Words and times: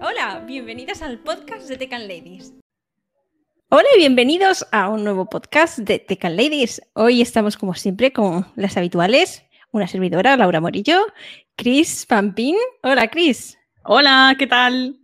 Hola, 0.00 0.44
bienvenidas 0.46 1.02
al 1.02 1.18
podcast 1.18 1.68
de 1.68 1.76
Tecan 1.76 2.06
Ladies. 2.06 2.54
Hola 3.68 3.88
y 3.96 3.98
bienvenidos 3.98 4.64
a 4.70 4.88
un 4.90 5.02
nuevo 5.02 5.26
podcast 5.26 5.78
de 5.78 5.98
Tecan 5.98 6.36
Ladies. 6.36 6.80
Hoy 6.92 7.20
estamos 7.20 7.56
como 7.56 7.74
siempre 7.74 8.12
con 8.12 8.46
las 8.54 8.76
habituales, 8.76 9.42
una 9.72 9.88
servidora, 9.88 10.36
Laura 10.36 10.60
Morillo, 10.60 11.06
Chris 11.56 12.06
Pampín. 12.06 12.54
Hola, 12.84 13.08
Chris. 13.08 13.58
Hola, 13.82 14.36
¿qué 14.38 14.46
tal? 14.46 15.00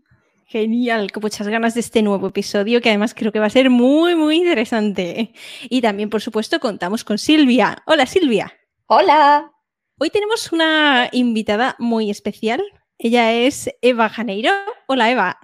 Genial, 0.47 1.11
con 1.11 1.23
muchas 1.23 1.49
ganas 1.49 1.75
de 1.75 1.81
este 1.81 2.03
nuevo 2.03 2.29
episodio 2.29 2.81
que 2.81 2.91
además 2.91 3.15
creo 3.15 3.33
que 3.33 3.41
va 3.41 3.47
a 3.47 3.51
ser 3.51 3.69
muy, 3.69 4.15
muy 4.15 4.37
interesante. 4.37 5.33
Y 5.69 5.81
también, 5.81 6.09
por 6.09 6.21
supuesto, 6.21 6.61
contamos 6.61 7.03
con 7.03 7.19
Silvia. 7.19 7.83
Hola, 7.87 8.07
Silvia. 8.07 8.57
Hola. 8.89 9.51
Hoy 9.99 10.11
tenemos 10.11 10.53
una 10.53 11.09
invitada 11.11 11.75
muy 11.81 12.09
especial. 12.09 12.63
Ella 12.99 13.33
es 13.33 13.69
Eva 13.83 14.09
Janeiro. 14.09 14.53
Hola, 14.87 15.11
Eva. 15.11 15.37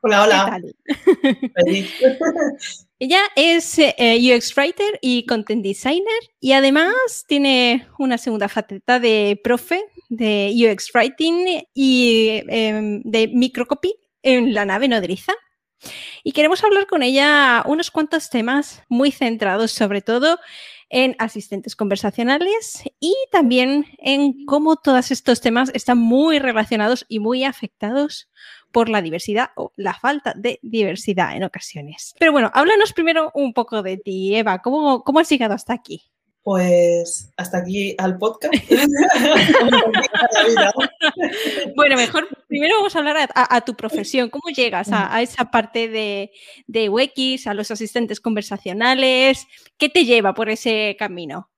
Hola, 0.00 0.22
hola. 0.22 0.60
Ella 3.00 3.20
es 3.34 3.80
eh, 3.80 4.36
UX 4.36 4.56
Writer 4.56 5.00
y 5.02 5.26
Content 5.26 5.64
Designer 5.64 6.20
y 6.38 6.52
además 6.52 7.24
tiene 7.26 7.88
una 7.98 8.16
segunda 8.16 8.48
faceta 8.48 9.00
de 9.00 9.40
profe 9.42 9.84
de 10.08 10.54
UX 10.54 10.94
Writing 10.94 11.64
y 11.74 12.44
em, 12.46 13.02
de 13.02 13.26
microcopy 13.26 13.92
en 14.22 14.54
la 14.54 14.64
nave 14.64 14.86
nodriza. 14.86 15.32
Y 16.22 16.30
queremos 16.30 16.62
hablar 16.62 16.86
con 16.86 17.02
ella 17.02 17.64
unos 17.66 17.90
cuantos 17.90 18.30
temas 18.30 18.84
muy 18.88 19.10
centrados 19.10 19.72
sobre 19.72 20.00
todo 20.00 20.38
en 20.94 21.16
asistentes 21.18 21.74
conversacionales 21.74 22.84
y 23.00 23.16
también 23.32 23.84
en 23.98 24.46
cómo 24.46 24.76
todos 24.76 25.10
estos 25.10 25.40
temas 25.40 25.72
están 25.74 25.98
muy 25.98 26.38
relacionados 26.38 27.04
y 27.08 27.18
muy 27.18 27.42
afectados 27.42 28.30
por 28.70 28.88
la 28.88 29.02
diversidad 29.02 29.50
o 29.56 29.72
la 29.74 29.94
falta 29.94 30.34
de 30.36 30.60
diversidad 30.62 31.36
en 31.36 31.42
ocasiones. 31.42 32.14
Pero 32.20 32.30
bueno, 32.30 32.48
háblanos 32.54 32.92
primero 32.92 33.32
un 33.34 33.52
poco 33.52 33.82
de 33.82 33.96
ti, 33.96 34.36
Eva. 34.36 34.60
¿Cómo, 34.62 35.02
cómo 35.02 35.18
has 35.18 35.28
llegado 35.28 35.54
hasta 35.54 35.72
aquí? 35.72 36.13
Pues 36.44 37.32
hasta 37.38 37.58
aquí 37.58 37.96
al 37.98 38.18
podcast. 38.18 38.54
bueno, 41.74 41.96
mejor 41.96 42.28
primero 42.46 42.76
vamos 42.76 42.94
a 42.94 42.98
hablar 42.98 43.30
a, 43.34 43.60
tu 43.62 43.74
profesión. 43.74 44.28
¿Cómo 44.28 44.54
llegas 44.54 44.90
a, 44.92 45.22
esa 45.22 45.50
parte 45.50 45.88
de, 45.88 46.30
de 46.66 46.90
UX, 46.90 47.46
a 47.46 47.54
los 47.54 47.70
asistentes 47.70 48.20
conversacionales? 48.20 49.46
¿Qué 49.78 49.88
te 49.88 50.04
lleva 50.04 50.34
por 50.34 50.50
ese 50.50 50.96
camino? 50.98 51.48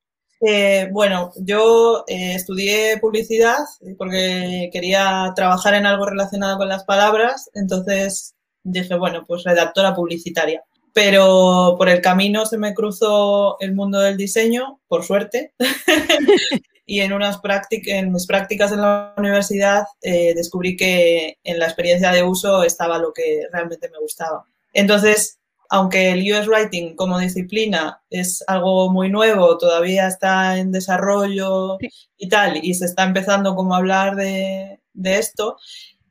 Eh, 0.41 0.89
bueno, 0.93 1.33
yo 1.37 2.05
eh, 2.07 2.35
estudié 2.35 2.99
publicidad 2.99 3.59
porque 3.99 4.69
quería 4.73 5.33
trabajar 5.35 5.75
en 5.75 5.87
algo 5.87 6.07
relacionado 6.07 6.59
con 6.59 6.69
las 6.69 6.85
palabras, 6.85 7.51
entonces 7.55 8.37
dije, 8.63 8.97
bueno, 8.97 9.25
pues 9.27 9.45
redactora 9.45 9.95
publicitaria 9.95 10.63
pero 10.97 11.75
por 11.77 11.91
el 11.91 12.01
camino 12.01 12.47
se 12.47 12.57
me 12.57 12.73
cruzó 12.73 13.61
el 13.61 13.75
mundo 13.75 14.01
del 14.01 14.17
diseño, 14.17 14.81
por 14.89 15.05
suerte, 15.05 15.53
y 16.87 17.01
en, 17.01 17.13
unas 17.13 17.39
en 17.69 18.13
mis 18.13 18.27
prácticas 18.27 18.73
en 18.73 18.81
la 18.81 19.13
universidad 19.19 19.85
eh, 20.01 20.33
descubrí 20.35 20.75
que 20.75 21.37
en 21.45 21.59
la 21.59 21.67
experiencia 21.67 22.13
de 22.13 22.23
uso 22.23 22.63
estaba 22.63 22.97
lo 22.97 23.13
que 23.13 23.43
realmente 23.53 23.91
me 23.91 23.99
gustaba. 23.99 24.47
Entonces, 24.73 25.39
aunque 25.69 26.13
el 26.13 26.33
US 26.33 26.49
Writing 26.49 26.97
como 26.97 27.19
disciplina 27.19 28.01
es 28.09 28.43
algo 28.47 28.91
muy 28.91 29.11
nuevo, 29.11 29.59
todavía 29.59 30.09
está 30.09 30.57
en 30.57 30.73
desarrollo 30.73 31.77
y 32.17 32.31
tal, 32.31 32.59
y 32.65 32.73
se 32.73 32.87
está 32.87 33.05
empezando 33.05 33.55
como 33.55 33.75
a 33.75 33.79
hablar 33.79 34.17
de, 34.17 34.81
esto, 35.05 35.59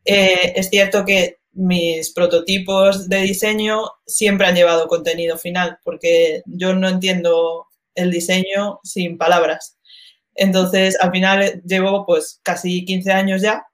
eh, 0.03 0.53
es 0.55 0.69
cierto 0.69 1.05
que 1.05 1.39
mis 1.55 2.11
prototipos 2.13 3.09
de 3.09 3.21
diseño 3.21 3.89
siempre 4.05 4.47
han 4.47 4.55
llevado 4.55 4.87
contenido 4.87 5.37
final, 5.37 5.79
porque 5.83 6.43
yo 6.45 6.75
no 6.75 6.89
entiendo 6.89 7.67
el 7.95 8.11
diseño 8.11 8.79
sin 8.83 9.17
palabras. 9.17 9.77
Entonces, 10.35 10.97
al 10.99 11.11
final 11.11 11.61
llevo 11.65 12.05
pues 12.05 12.39
casi 12.43 12.85
15 12.85 13.11
años 13.11 13.41
ya 13.41 13.65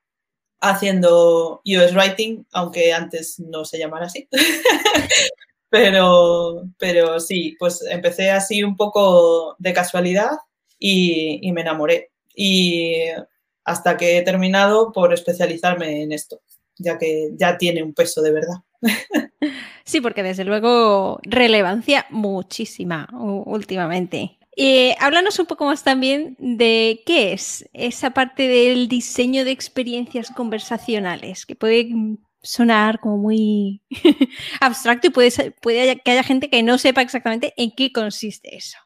haciendo 0.61 1.61
US 1.65 1.95
Writing, 1.95 2.45
aunque 2.51 2.93
antes 2.93 3.39
no 3.39 3.65
se 3.65 3.79
llamara 3.79 4.05
así. 4.05 4.29
pero, 5.69 6.63
pero 6.77 7.19
sí, 7.19 7.55
pues 7.59 7.81
empecé 7.89 8.31
así 8.31 8.63
un 8.63 8.77
poco 8.77 9.55
de 9.59 9.73
casualidad 9.73 10.31
y, 10.79 11.39
y 11.41 11.51
me 11.51 11.61
enamoré. 11.61 12.11
Y 12.35 13.05
hasta 13.65 13.97
que 13.97 14.17
he 14.17 14.21
terminado 14.21 14.91
por 14.91 15.13
especializarme 15.13 16.03
en 16.03 16.11
esto 16.11 16.41
ya 16.77 16.97
que 16.97 17.31
ya 17.35 17.57
tiene 17.57 17.83
un 17.83 17.93
peso 17.93 18.21
de 18.21 18.31
verdad. 18.31 18.57
Sí, 19.83 19.99
porque 19.99 20.23
desde 20.23 20.45
luego 20.45 21.19
relevancia 21.23 22.05
muchísima 22.11 23.09
últimamente. 23.11 24.37
Eh, 24.55 24.95
háblanos 24.99 25.39
un 25.39 25.47
poco 25.47 25.65
más 25.65 25.83
también 25.83 26.37
de 26.39 27.01
qué 27.05 27.33
es 27.33 27.67
esa 27.73 28.11
parte 28.11 28.47
del 28.47 28.87
diseño 28.87 29.43
de 29.43 29.51
experiencias 29.51 30.29
conversacionales, 30.31 31.45
que 31.45 31.55
puede 31.55 31.89
sonar 32.43 32.99
como 32.99 33.17
muy 33.17 33.81
abstracto 34.61 35.07
y 35.07 35.09
puede, 35.09 35.51
puede 35.61 35.99
que 35.99 36.11
haya 36.11 36.23
gente 36.23 36.49
que 36.49 36.63
no 36.63 36.77
sepa 36.77 37.01
exactamente 37.01 37.53
en 37.57 37.71
qué 37.71 37.91
consiste 37.91 38.55
eso. 38.55 38.77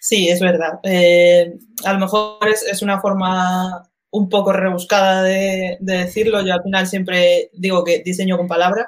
Sí, 0.00 0.28
es 0.28 0.40
verdad. 0.40 0.78
Eh, 0.84 1.54
a 1.84 1.92
lo 1.92 1.98
mejor 1.98 2.38
es, 2.48 2.82
una 2.82 3.00
forma 3.00 3.82
un 4.16 4.28
poco 4.30 4.52
rebuscada 4.52 5.22
de, 5.22 5.76
decirlo. 5.80 6.44
Yo 6.44 6.54
al 6.54 6.62
final 6.62 6.86
siempre 6.86 7.50
digo 7.52 7.84
que 7.84 8.02
diseño 8.02 8.36
con 8.36 8.48
palabras. 8.48 8.86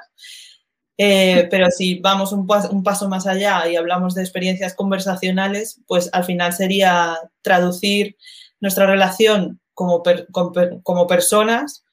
Eh, 0.97 1.47
pero 1.49 1.71
si 1.71 1.99
vamos 1.99 2.33
un, 2.33 2.45
paso 2.45 3.07
más 3.07 3.25
allá 3.25 3.69
y 3.69 3.77
hablamos 3.77 4.15
de 4.15 4.21
experiencias 4.21 4.73
conversacionales, 4.73 5.81
pues 5.87 6.09
al 6.11 6.25
final 6.25 6.51
sería 6.51 7.17
traducir 7.41 8.17
nuestra 8.59 8.85
relación 8.85 9.61
como, 9.73 10.03
como 10.83 11.07
personas 11.07 11.85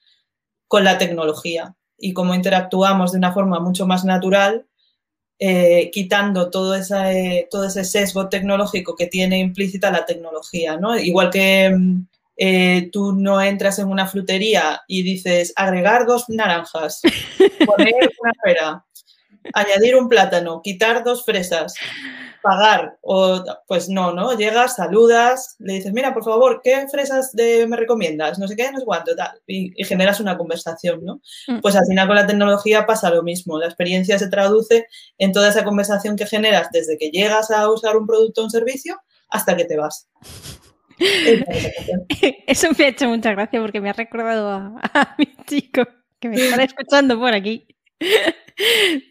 con 0.67 0.83
la 0.83 0.97
tecnología 0.97 1.75
y 1.97 2.13
cómo 2.13 2.35
interactuamos 2.35 3.13
de 3.13 3.19
una 3.19 3.31
forma 3.31 3.61
mucho 3.61 3.87
más 3.87 4.03
natural, 4.03 4.67
eh, 5.39 5.89
quitando 5.93 6.49
todo, 6.49 6.75
ese, 6.75 7.47
todo 7.49 7.65
ese 7.65 7.85
sesgo 7.85 8.27
tecnológico 8.27 8.95
que 8.95 9.07
tiene 9.07 9.39
implícita 9.39 9.89
la 9.89 10.05
tecnología. 10.05 10.75
¿no? 10.75 10.97
Igual 10.97 11.29
que 11.29 11.69
mm, 11.69 12.07
eh, 12.37 12.89
tú 12.91 13.13
no 13.13 13.41
entras 13.41 13.79
en 13.79 13.87
una 13.87 14.05
frutería 14.05 14.81
y 14.87 15.01
dices 15.01 15.53
agregar 15.55 16.05
dos 16.05 16.25
naranjas, 16.29 17.01
poner 17.65 17.93
una 18.21 18.31
pera, 18.43 18.85
añadir 19.53 19.95
un 19.95 20.07
plátano, 20.07 20.61
quitar 20.61 21.03
dos 21.03 21.25
fresas, 21.25 21.73
pagar, 22.43 22.97
o 23.01 23.43
pues 23.67 23.89
no, 23.89 24.13
¿no? 24.13 24.37
Llegas, 24.37 24.75
saludas, 24.75 25.55
le 25.57 25.73
dices, 25.73 25.91
mira, 25.93 26.13
por 26.13 26.23
favor, 26.23 26.61
¿qué 26.63 26.87
fresas 26.89 27.31
me 27.33 27.75
recomiendas? 27.75 28.37
No 28.37 28.47
sé 28.47 28.55
qué, 28.55 28.71
no 28.71 28.79
sé 28.79 28.85
cuánto, 28.85 29.15
tal, 29.15 29.41
y, 29.47 29.71
generas 29.83 30.19
una 30.19 30.37
conversación, 30.37 31.03
¿no? 31.03 31.19
Mm. 31.47 31.59
Pues 31.61 31.75
al 31.75 31.85
final 31.87 32.07
con 32.07 32.15
la 32.15 32.27
tecnología 32.27 32.85
pasa 32.85 33.09
lo 33.09 33.23
mismo, 33.23 33.59
la 33.59 33.65
experiencia 33.65 34.19
se 34.19 34.29
traduce 34.29 34.85
en 35.17 35.31
toda 35.31 35.49
esa 35.49 35.63
conversación 35.63 36.15
que 36.15 36.27
generas 36.27 36.69
desde 36.71 36.97
que 36.97 37.09
llegas 37.09 37.49
a 37.49 37.69
usar 37.69 37.97
un 37.97 38.05
producto 38.05 38.41
o 38.41 38.43
un 38.45 38.51
servicio 38.51 38.95
hasta 39.29 39.57
que 39.57 39.65
te 39.65 39.75
vas. 39.75 40.07
Eso 42.47 42.69
me 42.77 42.85
ha 42.85 42.87
hecho 42.89 43.07
mucha 43.07 43.31
gracia 43.31 43.61
porque 43.61 43.81
me 43.81 43.89
ha 43.89 43.93
recordado 43.93 44.49
a, 44.49 45.15
mi 45.17 45.27
chico 45.45 45.87
que 46.19 46.29
me 46.29 46.35
está 46.35 46.63
escuchando 46.63 47.19
por 47.19 47.33
aquí. 47.33 47.67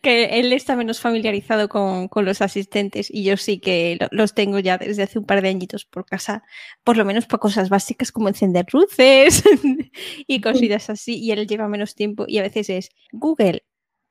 que 0.02 0.40
él 0.40 0.52
está 0.52 0.76
menos 0.76 1.00
familiarizado 1.00 1.68
con, 1.68 2.08
los 2.24 2.42
asistentes 2.42 3.08
y 3.10 3.24
yo 3.24 3.36
sí 3.36 3.58
que 3.58 3.98
los 4.10 4.34
tengo 4.34 4.58
ya 4.58 4.78
desde 4.78 5.04
hace 5.04 5.18
un 5.18 5.24
par 5.24 5.42
de 5.42 5.48
añitos 5.48 5.84
por 5.84 6.04
casa, 6.04 6.42
por 6.82 6.96
lo 6.96 7.04
menos 7.04 7.26
para 7.26 7.40
cosas 7.40 7.68
básicas 7.68 8.10
como 8.10 8.28
encender 8.28 8.66
luces 8.72 9.44
y 10.26 10.40
cositas 10.40 10.90
así, 10.90 11.18
y 11.18 11.30
él 11.30 11.46
lleva 11.46 11.68
menos 11.68 11.94
tiempo 11.94 12.24
y 12.26 12.38
a 12.38 12.42
veces 12.42 12.70
es 12.70 12.90
Google, 13.12 13.64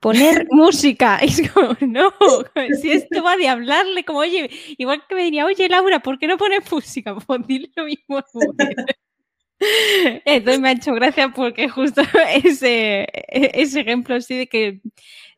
poner 0.06 0.46
música. 0.52 1.18
Es 1.22 1.42
como, 1.52 1.76
no, 1.82 2.14
si 2.82 2.92
esto 2.92 3.24
va 3.24 3.36
de 3.38 3.48
hablarle, 3.48 4.04
como, 4.06 4.20
oye, 4.20 4.50
igual 4.78 5.04
que 5.08 5.16
me 5.16 5.24
diría, 5.24 5.46
oye, 5.46 5.68
Laura, 5.68 6.00
¿por 6.00 6.20
qué 6.20 6.28
no 6.28 6.38
pones 6.38 6.72
música? 6.72 7.16
Pues 7.16 7.48
dile 7.48 7.72
lo 7.76 7.86
mismo. 7.86 8.24
Entonces 10.26 10.62
me 10.62 10.70
ha 10.70 10.72
hecho 10.74 10.94
gracia 10.94 11.30
porque 11.30 11.70
justo 11.70 12.02
ese, 12.44 13.08
ese 13.30 13.80
ejemplo 13.80 14.16
así 14.16 14.38
de 14.38 14.48
que 14.48 14.82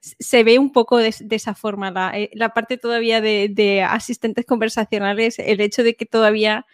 se 0.02 0.44
ve 0.44 0.60
un 0.60 0.72
poco 0.72 0.98
de, 0.98 1.14
esa 1.30 1.54
forma, 1.54 1.92
la, 1.92 2.12
eh, 2.18 2.30
la 2.34 2.50
parte 2.50 2.78
todavía 2.78 3.22
de, 3.22 3.86
asistentes 3.88 4.46
conversacionales, 4.46 5.40
el 5.40 5.62
hecho 5.62 5.84
de 5.84 5.96
que 5.96 6.06
todavía 6.06 6.66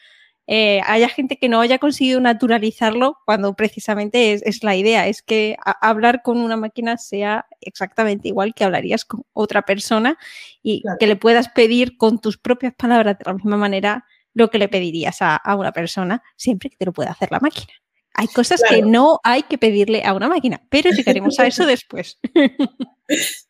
eh, 0.46 0.82
haya 0.86 1.08
gente 1.08 1.38
que 1.38 1.48
no 1.48 1.62
haya 1.62 1.78
conseguido 1.78 2.20
naturalizarlo 2.20 3.18
cuando 3.26 3.54
precisamente 3.56 4.34
es, 4.34 4.64
la 4.64 4.76
idea, 4.76 5.08
es 5.08 5.22
que 5.22 5.56
hablar 5.64 6.22
con 6.22 6.40
una 6.40 6.58
máquina 6.58 6.98
sea 6.98 7.46
exactamente 7.62 8.28
igual 8.28 8.54
que 8.54 8.66
hablarías 8.66 9.06
con 9.06 9.24
otra 9.32 9.62
persona 9.62 10.18
y 10.62 10.84
que 11.00 11.08
le 11.08 11.16
puedas 11.16 11.50
pedir 11.50 11.98
con 11.98 12.20
tus 12.20 12.38
propias 12.38 12.74
palabras 12.76 13.18
de 13.18 13.24
la 13.26 13.34
misma 13.34 13.56
manera 13.56 14.06
lo 14.34 14.50
que 14.50 14.58
le 14.58 14.68
pedirías 14.68 15.18
a, 15.22 15.42
una 15.58 15.72
persona 15.72 16.22
siempre 16.36 16.70
que 16.70 16.78
te 16.78 16.86
lo 16.86 16.92
pueda 16.92 17.12
hacer 17.12 17.32
la 17.32 17.40
máquina. 17.40 17.72
Hay 18.16 18.28
cosas 18.28 18.62
que 18.68 18.82
no 18.82 19.20
hay 19.24 19.44
que 19.44 19.58
pedirle 19.58 20.04
a 20.04 20.14
una 20.14 20.28
máquina, 20.28 20.62
pero 20.70 20.92
llegaremos 20.92 21.40
a 21.40 21.48
eso 21.48 21.66
después. 21.66 22.20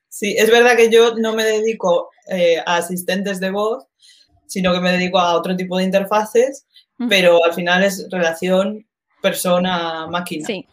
Sí, 0.08 0.36
es 0.38 0.52
verdad 0.52 0.78
que 0.78 0.92
yo 0.92 1.16
no 1.16 1.34
me 1.34 1.44
dedico 1.44 2.12
eh, 2.30 2.60
a 2.66 2.78
asistentes 2.78 3.40
de 3.40 3.50
voz, 3.50 3.88
sino 4.46 4.72
que 4.72 4.80
me 4.80 4.92
dedico 4.92 5.20
a 5.20 5.36
otro 5.36 5.56
tipo 5.56 5.78
de 5.78 5.86
interfaces, 5.86 6.68
pero 7.10 7.44
al 7.44 7.54
final 7.54 7.84
es 7.84 8.08
relación 8.12 8.86
persona-máquina. 9.22 10.46
Sí. 10.46 10.68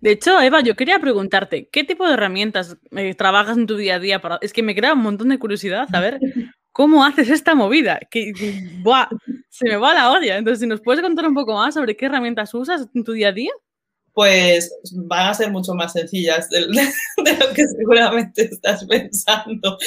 De 0.00 0.12
hecho, 0.12 0.40
Eva, 0.40 0.60
yo 0.60 0.76
quería 0.76 0.98
preguntarte, 0.98 1.68
¿qué 1.72 1.82
tipo 1.82 2.06
de 2.06 2.14
herramientas 2.14 2.76
eh, 2.92 3.14
trabajas 3.14 3.56
en 3.56 3.66
tu 3.66 3.76
día 3.76 3.94
a 3.94 3.98
día? 3.98 4.20
Para... 4.20 4.38
Es 4.42 4.52
que 4.52 4.62
me 4.62 4.74
crea 4.74 4.92
un 4.92 5.02
montón 5.02 5.30
de 5.30 5.38
curiosidad 5.38 5.88
saber 5.88 6.20
cómo 6.72 7.04
haces 7.04 7.30
esta 7.30 7.54
movida. 7.54 7.98
Que, 8.10 8.32
buah, 8.82 9.08
se 9.48 9.68
me 9.68 9.76
va 9.76 9.94
la 9.94 10.10
olla. 10.10 10.36
Entonces, 10.36 10.60
si 10.60 10.66
nos 10.66 10.80
puedes 10.80 11.02
contar 11.02 11.26
un 11.26 11.34
poco 11.34 11.54
más 11.54 11.74
sobre 11.74 11.96
qué 11.96 12.06
herramientas 12.06 12.52
usas 12.52 12.86
en 12.94 13.02
tu 13.02 13.12
día 13.12 13.28
a 13.28 13.32
día. 13.32 13.52
Pues 14.12 14.70
van 14.92 15.28
a 15.28 15.34
ser 15.34 15.50
mucho 15.50 15.74
más 15.74 15.92
sencillas 15.92 16.48
de, 16.50 16.60
lo 16.66 17.54
que 17.54 17.66
seguramente 17.66 18.42
estás 18.42 18.84
pensando. 18.84 19.78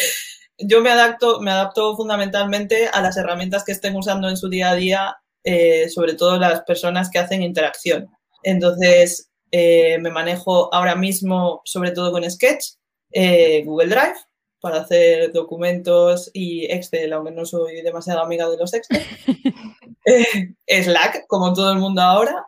Yo 0.57 0.81
me 0.81 0.89
adapto, 0.89 1.39
me 1.41 1.51
adapto 1.51 1.95
fundamentalmente 1.95 2.87
a 2.91 3.01
las 3.01 3.17
herramientas 3.17 3.63
que 3.63 3.71
estén 3.71 3.95
usando 3.95 4.27
en 4.27 4.37
su 4.37 4.49
día 4.49 4.71
a 4.71 4.75
día, 4.75 5.17
eh, 5.43 5.89
sobre 5.89 6.15
todo 6.15 6.37
las 6.37 6.61
personas 6.61 7.09
que 7.09 7.19
hacen 7.19 7.43
interacción. 7.43 8.09
Entonces, 8.43 9.29
eh, 9.51 9.97
me 9.99 10.11
manejo 10.11 10.73
ahora 10.73 10.95
mismo 10.95 11.61
sobre 11.65 11.91
todo 11.91 12.11
con 12.11 12.29
Sketch, 12.29 12.75
eh, 13.11 13.63
Google 13.65 13.87
Drive 13.87 14.17
para 14.59 14.81
hacer 14.81 15.31
documentos 15.31 16.29
y 16.33 16.65
Excel, 16.65 17.13
aunque 17.13 17.31
no 17.31 17.45
soy 17.45 17.81
demasiado 17.81 18.21
amiga 18.21 18.49
de 18.49 18.57
los 18.57 18.73
Excel. 18.73 19.01
Slack, 20.67 21.25
como 21.27 21.53
todo 21.53 21.71
el 21.71 21.79
mundo 21.79 22.01
ahora. 22.01 22.45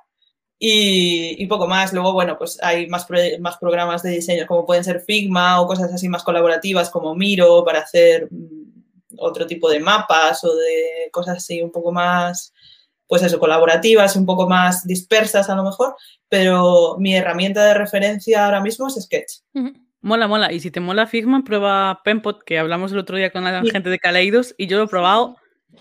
Y, 0.63 1.43
poco 1.47 1.65
más. 1.65 1.91
Luego, 1.91 2.13
bueno, 2.13 2.38
pues 2.38 2.59
hay 2.61 2.85
más, 2.88 3.07
más 3.39 3.57
programas 3.57 4.03
de 4.03 4.11
diseño 4.11 4.45
como 4.45 4.65
pueden 4.65 4.83
ser 4.83 5.01
Figma 5.01 5.59
o 5.59 5.65
cosas 5.65 5.91
así 5.91 6.07
más 6.07 6.23
colaborativas 6.23 6.91
como 6.91 7.15
Miro 7.15 7.63
para 7.65 7.79
hacer 7.79 8.27
mm, 8.31 9.15
otro 9.17 9.47
tipo 9.47 9.69
de 9.71 9.79
mapas 9.79 10.43
o 10.43 10.53
de 10.55 11.09
cosas 11.11 11.38
así 11.38 11.63
un 11.63 11.71
poco 11.71 11.91
más 11.91 12.53
pues 13.12 13.24
eso, 13.24 13.40
colaborativas, 13.40 14.16
un 14.16 14.25
poco 14.25 14.48
más 14.48 14.88
dispersas 14.88 15.50
a 15.50 15.56
lo 15.56 15.66
mejor, 15.66 15.98
pero 16.30 16.96
mi 16.98 17.13
herramienta 17.13 17.66
de 17.66 17.74
referencia 17.74 18.46
ahora 18.46 18.62
mismo 18.62 18.88
es 18.88 18.96
Sketch. 18.96 19.42
Mola, 20.00 20.30
mola. 20.30 20.54
Y 20.54 20.62
si 20.62 20.72
te 20.72 20.80
mola 20.80 21.08
Figma, 21.08 21.44
prueba 21.44 22.00
Penpot, 22.06 22.42
que 22.42 22.58
hablamos 22.58 22.94
el 22.94 23.00
otro 23.00 23.18
día 23.18 23.30
con 23.30 23.44
la 23.44 23.63
gente 23.69 23.90
de 23.90 24.00
Kaleidos 24.00 24.56
y 24.58 24.68
yo 24.68 24.78
lo 24.78 24.86
he 24.86 24.88
probado. 24.88 25.36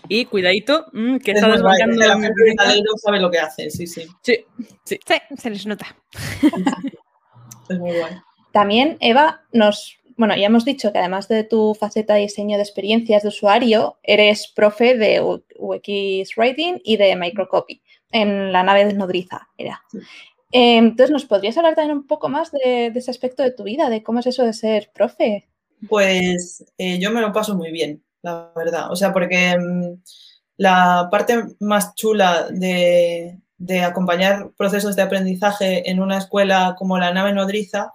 Y 0.09 0.25
cuidadito, 0.25 0.87
mm, 0.91 1.19
que 1.19 1.31
está 1.31 1.47
desbancando. 1.47 2.05
La 2.05 2.19
gente 2.19 2.43
de 2.43 2.55
Kaleidos 2.55 3.01
sabe 3.01 3.21
lo 3.21 3.31
que 3.31 3.39
hace, 3.39 3.69
sí, 3.69 3.87
sí. 3.87 4.05
Sí, 4.23 4.45
sí. 4.83 4.99
sí 5.07 5.15
se 5.37 5.49
les 5.51 5.65
nota. 5.65 5.95
es 7.69 7.79
muy 7.79 7.97
bueno. 7.97 8.21
También, 8.51 8.97
Eva, 8.99 9.45
nos 9.53 10.00
bueno, 10.21 10.35
ya 10.35 10.45
hemos 10.45 10.65
dicho 10.65 10.93
que 10.93 10.99
además 10.99 11.27
de 11.27 11.43
tu 11.43 11.73
faceta 11.73 12.13
de 12.13 12.21
diseño 12.21 12.55
de 12.55 12.61
experiencias 12.61 13.23
de 13.23 13.29
usuario, 13.29 13.97
eres 14.03 14.47
profe 14.55 14.95
de 14.95 15.19
UX 15.19 16.37
Writing 16.37 16.79
y 16.83 16.97
de 16.97 17.15
Microcopy 17.15 17.81
en 18.11 18.53
la 18.53 18.61
nave 18.61 18.85
de 18.85 18.93
Nodriza, 18.93 19.49
era. 19.57 19.81
Em, 20.51 20.85
entonces, 20.85 21.09
¿nos 21.09 21.25
podrías 21.25 21.57
hablar 21.57 21.73
también 21.73 21.97
un 21.97 22.05
poco 22.05 22.29
más 22.29 22.51
de, 22.51 22.91
ese 22.93 23.09
aspecto 23.09 23.41
de 23.41 23.49
tu 23.49 23.63
vida, 23.63 23.89
de 23.89 24.03
cómo 24.03 24.19
es 24.19 24.27
eso 24.27 24.45
de 24.45 24.53
ser 24.53 24.91
profe? 24.93 25.49
Pues 25.89 26.63
eh, 26.77 26.99
yo 26.99 27.09
me 27.09 27.21
lo 27.21 27.33
paso 27.33 27.55
muy 27.55 27.71
bien, 27.71 28.03
la 28.21 28.51
verdad. 28.55 28.91
O 28.91 28.95
sea, 28.95 29.11
porque 29.11 29.49
em, 29.49 29.99
la 30.57 31.07
parte 31.09 31.45
más 31.59 31.95
chula 31.95 32.47
de, 32.51 33.39
de 33.57 33.81
acompañar 33.81 34.51
procesos 34.55 34.95
de 34.95 35.01
aprendizaje 35.01 35.89
en 35.89 35.99
una 35.99 36.19
escuela 36.19 36.75
como 36.77 36.99
la 36.99 37.11
nave 37.11 37.33
nodriza 37.33 37.91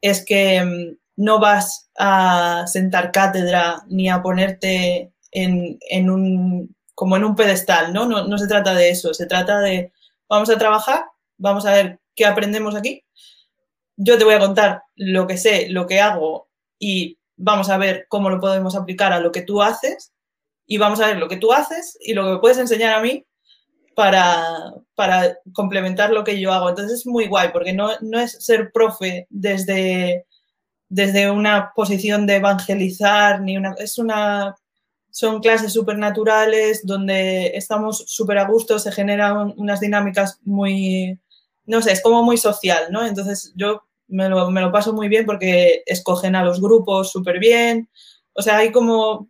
es 0.00 0.24
que 0.24 0.58
em, 0.58 0.96
no 1.16 1.38
vas 1.38 1.90
a 1.98 2.64
sentar 2.66 3.12
cátedra 3.12 3.82
ni 3.88 4.08
a 4.08 4.22
ponerte 4.22 5.12
en, 5.30 6.10
un, 6.10 6.74
como 6.94 7.16
en 7.16 7.24
un 7.24 7.36
pedestal, 7.36 7.92
¿no? 7.92 8.06
¿no? 8.06 8.38
se 8.38 8.48
trata 8.48 8.74
de 8.74 8.90
eso, 8.90 9.14
se 9.14 9.26
trata 9.26 9.60
de 9.60 9.92
vamos 10.28 10.50
a 10.50 10.58
trabajar, 10.58 11.04
vamos 11.36 11.66
a 11.66 11.72
ver 11.72 12.00
qué 12.14 12.26
aprendemos 12.26 12.74
aquí. 12.74 13.04
Yo 13.96 14.16
te 14.18 14.24
voy 14.24 14.34
a 14.34 14.40
contar 14.40 14.82
lo 14.96 15.26
que 15.26 15.36
sé, 15.36 15.68
lo 15.68 15.86
que 15.86 16.00
hago 16.00 16.48
y 16.78 17.18
vamos 17.36 17.68
a 17.70 17.78
ver 17.78 18.06
cómo 18.08 18.30
lo 18.30 18.40
podemos 18.40 18.74
aplicar 18.74 19.12
a 19.12 19.20
lo 19.20 19.32
que 19.32 19.42
tú 19.42 19.62
haces 19.62 20.12
y 20.66 20.78
vamos 20.78 21.00
a 21.00 21.06
ver 21.06 21.18
lo 21.18 21.28
que 21.28 21.36
tú 21.36 21.52
haces 21.52 21.98
y 22.00 22.14
lo 22.14 22.24
que 22.24 22.30
me 22.30 22.38
puedes 22.38 22.58
enseñar 22.58 22.94
a 22.94 23.02
mí 23.02 23.26
para, 23.94 24.72
para 24.94 25.36
complementar 25.52 26.10
lo 26.10 26.24
que 26.24 26.40
yo 26.40 26.52
hago. 26.52 26.68
Entonces 26.68 27.00
es 27.00 27.06
muy 27.06 27.26
guay 27.26 27.50
porque 27.52 27.72
no, 27.72 27.90
no 28.00 28.20
es 28.20 28.42
ser 28.44 28.70
profe 28.72 29.26
desde 29.30 30.26
desde 30.90 31.30
una 31.30 31.72
posición 31.74 32.26
de 32.26 32.36
evangelizar, 32.36 33.40
ni 33.40 33.56
una, 33.56 33.74
es 33.78 33.96
una, 33.96 34.56
son 35.10 35.40
clases 35.40 35.72
súper 35.72 35.96
naturales 35.96 36.84
donde 36.84 37.52
estamos 37.54 38.04
súper 38.08 38.38
a 38.38 38.44
gusto, 38.44 38.78
se 38.78 38.90
generan 38.92 39.54
unas 39.56 39.80
dinámicas 39.80 40.40
muy, 40.42 41.18
no 41.64 41.80
sé, 41.80 41.92
es 41.92 42.02
como 42.02 42.24
muy 42.24 42.36
social, 42.36 42.88
¿no? 42.90 43.06
Entonces 43.06 43.52
yo 43.54 43.84
me 44.08 44.28
lo, 44.28 44.50
me 44.50 44.60
lo 44.60 44.72
paso 44.72 44.92
muy 44.92 45.08
bien 45.08 45.26
porque 45.26 45.84
escogen 45.86 46.34
a 46.34 46.44
los 46.44 46.60
grupos 46.60 47.12
súper 47.12 47.38
bien, 47.38 47.88
o 48.32 48.42
sea, 48.42 48.58
hay 48.58 48.72
como, 48.72 49.28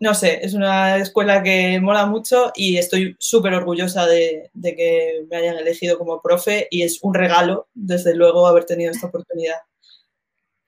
no 0.00 0.14
sé, 0.14 0.40
es 0.42 0.54
una 0.54 0.96
escuela 0.96 1.44
que 1.44 1.80
mola 1.80 2.06
mucho 2.06 2.50
y 2.56 2.76
estoy 2.78 3.14
súper 3.20 3.54
orgullosa 3.54 4.06
de 4.06 4.50
que 4.52 5.24
me 5.30 5.36
hayan 5.36 5.58
elegido 5.58 5.96
como 5.96 6.20
profe 6.20 6.66
y 6.72 6.82
es 6.82 6.98
un 7.02 7.14
regalo, 7.14 7.68
desde 7.74 8.16
luego, 8.16 8.48
haber 8.48 8.64
tenido 8.64 8.90
esta 8.90 9.06
oportunidad 9.06 9.58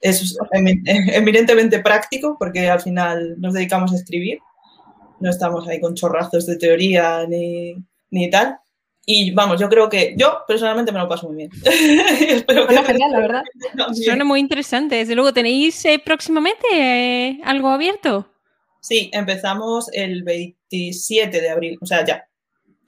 es 0.01 0.37
eminentemente 0.53 1.81
práctico 1.81 2.37
porque 2.39 2.69
al 2.69 2.81
final 2.81 3.37
nos 3.39 3.55
dedicamos 3.55 3.93
a 3.93 3.97
escribir, 3.97 4.39
no 5.21 5.31
estamos 5.31 5.67
ahí 5.69 5.81
con 5.81 5.95
chorrazos 5.95 6.47
de 6.47 6.57
teoría 6.57 7.27
ni, 7.27 7.75
ni 8.11 8.31
tal. 8.31 8.59
Y 9.07 9.33
vamos, 9.33 9.61
yo 9.61 9.69
creo 9.69 9.89
que 9.89 10.15
yo 10.17 10.43
personalmente 10.47 10.93
me 10.93 10.99
lo 10.99 11.09
paso 11.09 11.27
muy 11.27 11.37
bien. 11.37 11.51
Espero 11.65 12.67
que 12.67 12.77
genial, 12.83 13.11
la 13.11 13.19
verdad. 13.21 13.43
Suena 13.93 14.25
muy 14.25 14.41
interesante. 14.41 14.97
Desde 14.97 15.15
luego, 15.15 15.33
¿tenéis 15.33 15.85
eh, 15.85 16.01
próximamente 16.05 16.67
eh, 16.73 17.41
algo 17.45 17.71
abierto? 17.71 18.29
Sí, 18.81 19.11
empezamos 19.13 19.91
el 19.93 20.23
27 20.23 21.41
de 21.41 21.51
abril, 21.51 21.79
o 21.81 21.87
sea, 21.87 22.05
ya. 22.05 22.27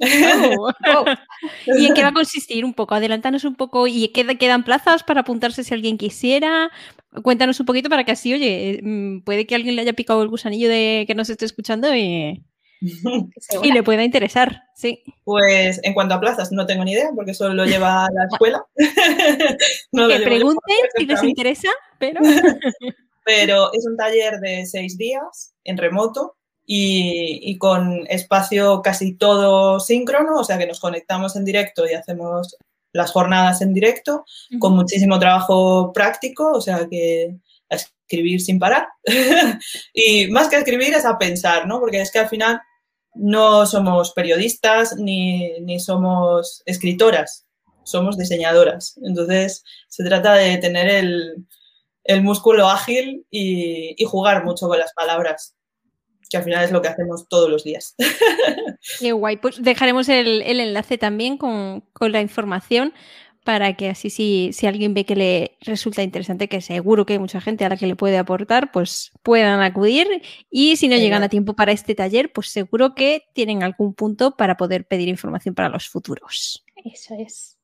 Oh. 0.03 0.73
¿Y 1.79 1.87
en 1.87 1.95
qué 1.95 2.03
va 2.03 2.09
a 2.09 2.13
consistir 2.15 2.65
un 2.65 2.75
poco? 2.75 2.95
Adelántanos 2.95 3.45
un 3.45 3.55
poco. 3.55 3.87
¿Y 3.87 4.09
quedan 4.09 4.65
plazas 4.65 5.03
para 5.03 5.21
apuntarse 5.21 5.65
si 5.65 5.75
alguien 5.75 5.99
quisiera? 5.99 6.71
Cuéntanos 7.23 7.61
un 7.61 7.67
poquito 7.67 7.89
para 7.89 8.05
que 8.05 8.13
así, 8.13 8.33
oye, 8.33 8.81
mm, 8.83 9.21
puede 9.21 9.47
que 9.47 9.55
alguien 9.55 9.77
le 9.77 9.83
haya 9.83 9.93
picado 9.93 10.23
el 10.23 10.29
gusanillo 10.29 10.69
de 10.69 11.05
que 11.07 11.15
nos 11.15 11.31
esté 11.31 11.45
escuchando 11.45 11.95
y, 11.95 12.43
y 13.63 13.73
le 13.73 13.83
pueda 13.83 14.03
interesar, 14.03 14.63
sí. 14.75 15.03
Pues 15.25 15.81
en 15.83 15.95
cuanto 15.95 16.15
a 16.15 16.21
plazas, 16.21 16.53
no 16.53 16.67
tengo 16.67 16.85
ni 16.85 16.93
idea 16.93 17.11
porque 17.15 17.35
solo 17.35 17.55
lo 17.55 17.67
lleva 17.67 18.09
la 18.13 18.25
escuela. 18.31 18.65
que 18.77 20.25
pregunten 20.25 20.77
si 20.97 21.07
les 21.07 21.23
interesa, 21.23 21.69
pero... 21.99 22.21
pero 23.25 23.73
es 23.73 23.87
un 23.87 23.97
taller 23.97 24.41
de 24.41 24.67
seis 24.67 24.97
días 24.97 25.55
en 25.65 25.77
remoto 25.77 26.37
y, 26.67 27.59
con 27.59 28.07
espacio 28.09 28.83
casi 28.83 29.15
todo 29.15 29.81
síncrono, 29.81 30.39
o 30.39 30.45
sea 30.45 30.59
que 30.59 30.67
nos 30.67 30.81
conectamos 30.81 31.37
en 31.37 31.45
directo 31.45 31.87
y 31.87 31.95
hacemos 31.95 32.57
las 32.93 33.11
jornadas 33.11 33.63
en 33.63 33.73
directo, 33.73 34.25
con 34.59 34.77
muchísimo 34.77 35.19
trabajo 35.19 35.93
práctico, 35.93 36.53
o 36.53 36.61
sea 36.61 36.87
que 36.89 37.35
a 37.71 37.77
escribir 37.77 38.41
sin 38.41 38.59
parar. 38.59 38.87
y 39.95 40.27
más 40.29 40.49
que 40.49 40.57
a 40.57 40.59
escribir 40.61 40.95
es 40.95 41.07
a 41.07 41.19
pensar, 41.19 41.67
¿no? 41.67 41.81
Porque 41.81 42.01
es 42.01 42.13
que 42.13 42.19
al 42.19 42.29
final 42.29 42.61
no 43.15 43.67
somos 43.67 44.13
periodistas 44.13 44.97
ni, 44.97 45.59
ni 45.61 45.81
somos 45.81 46.63
escritoras, 46.67 47.47
somos 47.83 48.19
diseñadoras. 48.19 48.99
Entonces 49.03 49.65
se 49.89 50.05
trata 50.05 50.35
de 50.35 50.59
tener 50.59 50.89
el, 50.89 51.47
el 52.05 52.23
músculo 52.23 52.69
ágil 52.69 53.27
y, 53.31 53.95
y 53.97 54.05
jugar 54.05 54.45
mucho 54.45 54.69
con 54.69 54.79
las 54.79 54.93
palabras 54.93 55.55
que 56.29 56.37
al 56.37 56.45
final 56.45 56.65
es 56.65 56.73
lo 56.73 56.83
que 56.83 56.89
hacemos 56.89 57.29
todos 57.29 57.51
los 57.51 57.65
días. 57.65 57.95
Qué 59.01 59.13
guay. 59.13 59.37
Pues 59.37 59.63
dejaremos 59.63 60.09
el, 60.09 60.43
enlace 60.43 60.99
también 60.99 61.37
con, 61.37 61.85
la 62.01 62.21
información 62.21 62.93
para 63.45 63.75
que 63.75 63.89
así 63.89 64.09
si, 64.09 64.53
si 64.53 64.67
alguien 64.67 64.95
ve 64.95 65.05
que 65.05 65.17
le 65.17 65.57
resulta 65.63 66.03
interesante, 66.03 66.49
que 66.49 66.61
seguro 66.61 67.05
que 67.05 67.15
hay 67.15 67.19
mucha 67.19 67.41
gente 67.41 67.65
a 67.65 67.69
la 67.69 67.77
que 67.77 67.89
le 67.89 67.97
puede 67.97 68.17
aportar, 68.17 68.71
pues 68.71 69.13
puedan 69.23 69.61
acudir. 69.63 70.07
Y 70.51 70.77
si 70.77 70.89
no 70.89 70.97
llegan 70.97 71.25
a 71.25 71.29
tiempo 71.29 71.55
para 71.55 71.73
este 71.73 71.95
taller, 71.95 72.33
pues 72.33 72.51
seguro 72.51 72.95
que 72.95 73.25
tienen 73.35 73.63
algún 73.63 73.95
punto 73.95 74.37
para 74.37 74.57
poder 74.57 74.87
pedir 74.87 75.09
información 75.09 75.55
para 75.55 75.69
los 75.69 75.89
futuros. 75.89 76.65
Eso 76.85 77.15
es. 77.19 77.59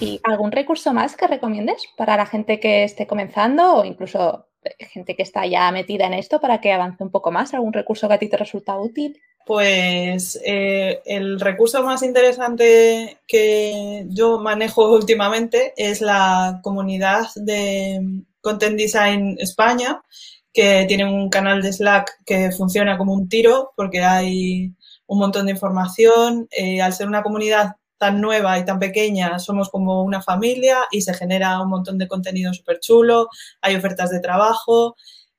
¿Y 0.00 0.20
algún 0.24 0.50
recurso 0.50 0.92
más 0.92 1.16
que 1.16 1.26
recomiendes 1.26 1.86
para 1.96 2.16
la 2.16 2.26
gente 2.26 2.58
que 2.58 2.84
esté 2.84 3.06
comenzando 3.06 3.76
o 3.76 3.84
incluso 3.84 4.48
gente 4.78 5.16
que 5.16 5.22
está 5.22 5.46
ya 5.46 5.70
metida 5.72 6.06
en 6.06 6.14
esto 6.14 6.40
para 6.40 6.60
que 6.60 6.72
avance 6.72 7.02
un 7.02 7.10
poco 7.10 7.30
más? 7.30 7.54
¿Algún 7.54 7.72
recurso 7.72 8.08
que 8.08 8.14
a 8.14 8.18
ti 8.18 8.28
te 8.28 8.36
resulta 8.36 8.78
útil? 8.78 9.20
Pues 9.44 10.40
eh, 10.44 11.02
el 11.04 11.40
recurso 11.40 11.82
más 11.82 12.02
interesante 12.02 13.18
que 13.26 14.06
yo 14.08 14.38
manejo 14.38 14.92
últimamente 14.94 15.72
es 15.76 16.00
la 16.00 16.60
comunidad 16.62 17.26
de 17.36 18.22
Content 18.40 18.78
Design 18.78 19.36
España, 19.38 20.02
que 20.52 20.84
tiene 20.86 21.04
un 21.04 21.28
canal 21.28 21.62
de 21.62 21.72
Slack 21.72 22.24
que 22.24 22.52
funciona 22.52 22.98
como 22.98 23.14
un 23.14 23.28
tiro 23.28 23.72
porque 23.76 24.00
hay 24.00 24.72
un 25.06 25.18
montón 25.18 25.46
de 25.46 25.52
información. 25.52 26.46
Eh, 26.50 26.80
al 26.80 26.92
ser 26.92 27.08
una 27.08 27.22
comunidad 27.22 27.76
tan 28.02 28.20
nueva 28.20 28.58
y 28.58 28.64
tan 28.64 28.80
pequeña, 28.80 29.38
somos 29.38 29.68
como 29.70 30.02
una 30.02 30.20
familia 30.20 30.78
y 30.90 31.02
se 31.02 31.14
genera 31.14 31.60
un 31.60 31.68
montón 31.68 31.98
de 31.98 32.08
contenido 32.08 32.52
súper 32.52 32.80
chulo, 32.80 33.28
hay 33.60 33.76
ofertas 33.76 34.10
de 34.10 34.18
trabajo, 34.18 34.96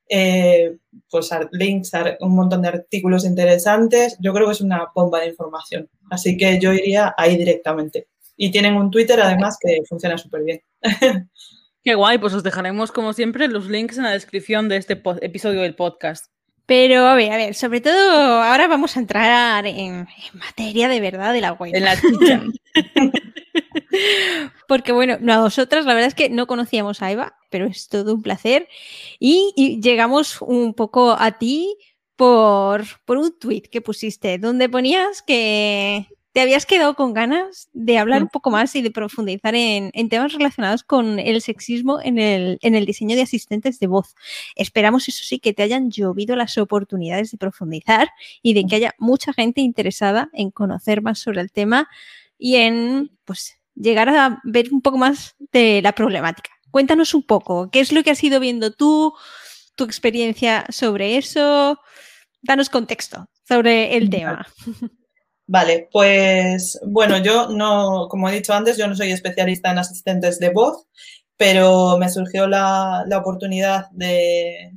eh, 0.08 0.78
pues 1.10 1.28
links, 1.52 1.92
un 2.20 2.34
montón 2.34 2.62
de 2.62 2.68
artículos 2.68 3.26
interesantes. 3.26 4.16
Yo 4.18 4.32
creo 4.32 4.46
que 4.46 4.54
es 4.54 4.62
una 4.62 4.86
bomba 4.94 5.20
de 5.20 5.28
información. 5.28 5.90
Así 6.10 6.38
que 6.38 6.58
yo 6.58 6.72
iría 6.72 7.14
ahí 7.18 7.36
directamente. 7.36 8.08
Y 8.34 8.50
tienen 8.50 8.76
un 8.76 8.90
Twitter 8.90 9.20
además 9.20 9.58
que 9.60 9.82
funciona 9.86 10.16
súper 10.16 10.44
bien. 10.44 10.62
Qué 11.84 11.94
guay, 11.94 12.16
pues 12.16 12.32
os 12.32 12.42
dejaremos 12.42 12.92
como 12.92 13.12
siempre 13.12 13.46
los 13.46 13.68
links 13.68 13.98
en 13.98 14.04
la 14.04 14.12
descripción 14.12 14.70
de 14.70 14.78
este 14.78 15.02
episodio 15.20 15.60
del 15.60 15.74
podcast. 15.74 16.33
Pero 16.66 17.06
a 17.06 17.14
ver, 17.14 17.32
a 17.32 17.36
ver, 17.36 17.54
sobre 17.54 17.80
todo 17.80 18.42
ahora 18.42 18.68
vamos 18.68 18.96
a 18.96 19.00
entrar 19.00 19.66
en, 19.66 20.06
materia 20.32 20.88
de 20.88 21.00
verdad 21.00 21.32
de 21.32 21.40
la 21.42 21.52
web. 21.52 21.74
En 21.74 21.84
la 21.84 22.00
chicha. 22.00 22.42
Porque 24.68 24.92
bueno, 24.92 25.18
nosotras 25.20 25.84
la 25.84 25.92
verdad 25.92 26.08
es 26.08 26.14
que 26.14 26.30
no 26.30 26.46
conocíamos 26.46 27.02
a 27.02 27.10
Eva, 27.10 27.36
pero 27.50 27.66
es 27.66 27.88
todo 27.88 28.14
un 28.14 28.22
placer. 28.22 28.68
Y, 29.18 29.78
llegamos 29.82 30.40
un 30.40 30.72
poco 30.72 31.16
a 31.18 31.38
ti 31.38 31.76
por, 32.16 32.84
por 33.04 33.18
un 33.18 33.38
tweet 33.38 33.62
que 33.62 33.82
pusiste, 33.82 34.38
donde 34.38 34.68
ponías 34.68 35.22
que 35.22 36.08
te 36.34 36.40
habías 36.40 36.66
quedado 36.66 36.96
con 36.96 37.14
ganas 37.14 37.68
de 37.72 37.96
hablar 37.96 38.24
un 38.24 38.28
poco 38.28 38.50
más 38.50 38.74
y 38.74 38.82
de 38.82 38.90
profundizar 38.90 39.54
en, 39.54 39.92
temas 40.08 40.32
relacionados 40.32 40.82
con 40.82 41.20
el 41.20 41.40
sexismo 41.40 42.00
en 42.02 42.18
el, 42.18 42.58
en 42.60 42.74
el, 42.74 42.86
diseño 42.86 43.14
de 43.14 43.22
asistentes 43.22 43.78
de 43.78 43.86
voz. 43.86 44.16
Esperamos, 44.56 45.06
eso 45.06 45.22
sí, 45.22 45.38
que 45.38 45.52
te 45.52 45.62
hayan 45.62 45.92
llovido 45.92 46.34
las 46.34 46.58
oportunidades 46.58 47.30
de 47.30 47.38
profundizar 47.38 48.10
y 48.42 48.54
de 48.54 48.66
que 48.66 48.74
haya 48.74 48.94
mucha 48.98 49.32
gente 49.32 49.60
interesada 49.60 50.28
en 50.32 50.50
conocer 50.50 51.02
más 51.02 51.20
sobre 51.20 51.40
el 51.40 51.52
tema 51.52 51.88
y 52.36 52.56
en 52.56 53.12
pues, 53.24 53.56
llegar 53.76 54.08
a 54.08 54.40
ver 54.42 54.72
un 54.72 54.82
poco 54.82 54.98
más 54.98 55.36
de 55.52 55.82
la 55.82 55.92
problemática. 55.92 56.50
Cuéntanos 56.72 57.14
un 57.14 57.22
poco, 57.22 57.70
¿qué 57.70 57.78
es 57.78 57.92
lo 57.92 58.02
que 58.02 58.10
has 58.10 58.24
ido 58.24 58.40
viendo 58.40 58.72
tú, 58.72 59.14
tu 59.76 59.84
experiencia 59.84 60.66
sobre 60.68 61.16
eso? 61.16 61.78
Danos 62.42 62.70
contexto 62.70 63.28
sobre 63.46 63.96
el 63.96 64.10
tema. 64.10 64.48
Vale, 65.46 65.88
pues 65.92 66.80
bueno, 66.86 67.18
yo 67.18 67.48
no, 67.50 68.08
como 68.08 68.28
he 68.28 68.34
dicho 68.34 68.54
antes, 68.54 68.78
yo 68.78 68.88
no 68.88 68.96
soy 68.96 69.12
especialista 69.12 69.70
en 69.70 69.78
asistentes 69.78 70.38
de 70.38 70.48
voz, 70.48 70.86
pero 71.36 71.98
me 71.98 72.08
surgió 72.08 72.46
la, 72.46 73.04
oportunidad 73.14 73.90
de, 73.92 74.72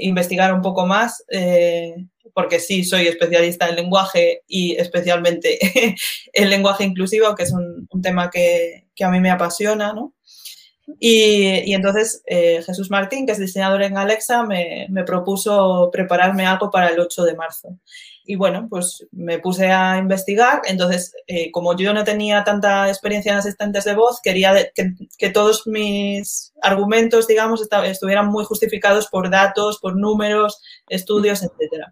investigar 0.00 0.54
un 0.54 0.62
poco 0.62 0.86
más, 0.86 1.22
eh, 1.28 1.94
porque 2.34 2.58
sí 2.58 2.84
soy 2.84 3.06
especialista 3.06 3.68
en 3.68 3.76
lenguaje 3.76 4.42
y 4.48 4.76
especialmente 4.76 5.58
en 6.32 6.50
lenguaje 6.50 6.84
inclusivo, 6.84 7.34
que 7.34 7.42
es 7.42 7.52
un, 7.52 7.86
tema 8.02 8.30
que, 8.30 8.86
a 9.02 9.10
mí 9.10 9.20
me 9.20 9.30
apasiona, 9.30 9.92
¿no? 9.92 10.14
Y, 10.98 11.72
entonces 11.74 12.22
eh, 12.26 12.62
Jesús 12.64 12.90
Martín, 12.90 13.26
que 13.26 13.32
es 13.32 13.38
diseñador 13.38 13.82
en 13.82 13.98
Alexa, 13.98 14.42
me, 14.44 14.86
me, 14.90 15.04
propuso 15.04 15.90
prepararme 15.92 16.46
algo 16.46 16.70
para 16.70 16.88
el 16.88 16.98
8 16.98 17.24
de 17.24 17.34
marzo. 17.36 17.78
Y 18.24 18.36
bueno, 18.36 18.68
pues 18.70 19.06
me 19.10 19.38
puse 19.38 19.70
a 19.70 19.98
investigar. 19.98 20.62
Entonces, 20.66 21.12
eh, 21.26 21.50
como 21.50 21.76
yo 21.76 21.92
no 21.92 22.04
tenía 22.04 22.44
tanta 22.44 22.88
experiencia 22.88 23.32
en 23.32 23.38
asistentes 23.38 23.84
de 23.84 23.94
voz, 23.94 24.20
quería 24.22 24.54
que, 24.74 25.30
todos 25.30 25.66
mis 25.66 26.52
argumentos, 26.62 27.26
digamos, 27.26 27.66
estuvieran 27.84 28.28
muy 28.28 28.44
justificados 28.44 29.08
por 29.08 29.30
datos, 29.30 29.78
por 29.80 29.96
números, 29.96 30.60
estudios, 30.88 31.42
etc. 31.42 31.86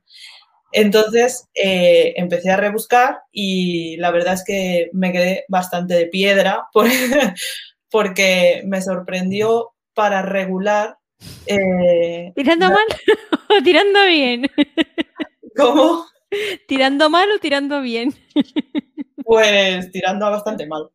Entonces, 0.72 1.48
eh, 1.54 2.14
empecé 2.16 2.50
a 2.50 2.56
rebuscar 2.56 3.22
y 3.32 3.96
la 3.96 4.12
verdad 4.12 4.34
es 4.34 4.44
que 4.44 4.90
me 4.92 5.10
quedé 5.10 5.44
bastante 5.48 5.94
de 5.94 6.06
piedra 6.06 6.68
porque 7.90 8.62
me 8.66 8.80
sorprendió 8.80 9.72
para 9.94 10.22
regular. 10.22 10.96
Eh, 11.46 12.32
¿Tirando 12.36 12.68
mal 12.68 12.86
o 13.50 13.62
tirando 13.62 14.06
bien? 14.06 14.46
¿Cómo? 15.56 16.06
¿Tirando 16.68 17.10
mal 17.10 17.28
o 17.32 17.38
tirando 17.38 17.80
bien? 17.80 18.14
Pues 19.22 19.92
tirando 19.92 20.28
bastante 20.28 20.66
mal. 20.66 20.88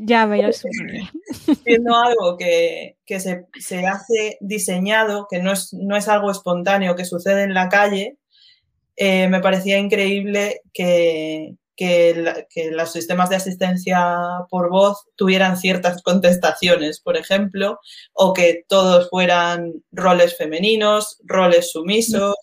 ya 0.00 0.26
me 0.26 0.42
lo 0.42 0.50
Siendo 0.52 1.94
algo 1.94 2.36
que, 2.36 2.96
se, 3.06 3.86
hace 3.86 4.38
diseñado, 4.40 5.28
que 5.30 5.38
no 5.38 5.52
es, 5.52 5.72
no 5.72 5.96
es 5.96 6.08
algo 6.08 6.32
espontáneo 6.32 6.96
que 6.96 7.04
sucede 7.04 7.44
en 7.44 7.54
la 7.54 7.68
calle, 7.68 8.16
eh, 8.96 9.28
me 9.28 9.38
parecía 9.38 9.78
increíble 9.78 10.62
que, 10.72 11.54
que, 11.76 12.70
los 12.72 12.92
sistemas 12.92 13.30
de 13.30 13.36
asistencia 13.36 14.04
por 14.50 14.68
voz 14.68 15.04
tuvieran 15.16 15.56
ciertas 15.56 16.02
contestaciones, 16.02 17.00
por 17.00 17.16
ejemplo, 17.16 17.78
o 18.12 18.34
que 18.34 18.64
todos 18.68 19.08
fueran 19.08 19.72
roles 19.90 20.36
femeninos, 20.36 21.18
roles 21.22 21.70
sumisos, 21.72 22.34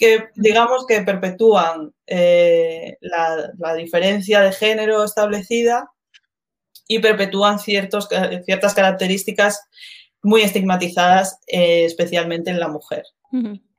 que 0.00 0.30
digamos 0.34 0.86
que 0.86 1.02
perpetúan 1.02 1.92
eh, 2.06 2.96
la, 3.02 3.74
diferencia 3.74 4.40
de 4.40 4.50
género 4.50 5.04
establecida 5.04 5.90
y 6.88 7.00
perpetúan 7.00 7.58
ciertos, 7.58 8.08
ciertas 8.46 8.72
características 8.72 9.60
muy 10.22 10.40
estigmatizadas, 10.40 11.38
eh, 11.46 11.84
especialmente 11.84 12.50
en 12.50 12.58
la 12.58 12.68
mujer. 12.68 13.04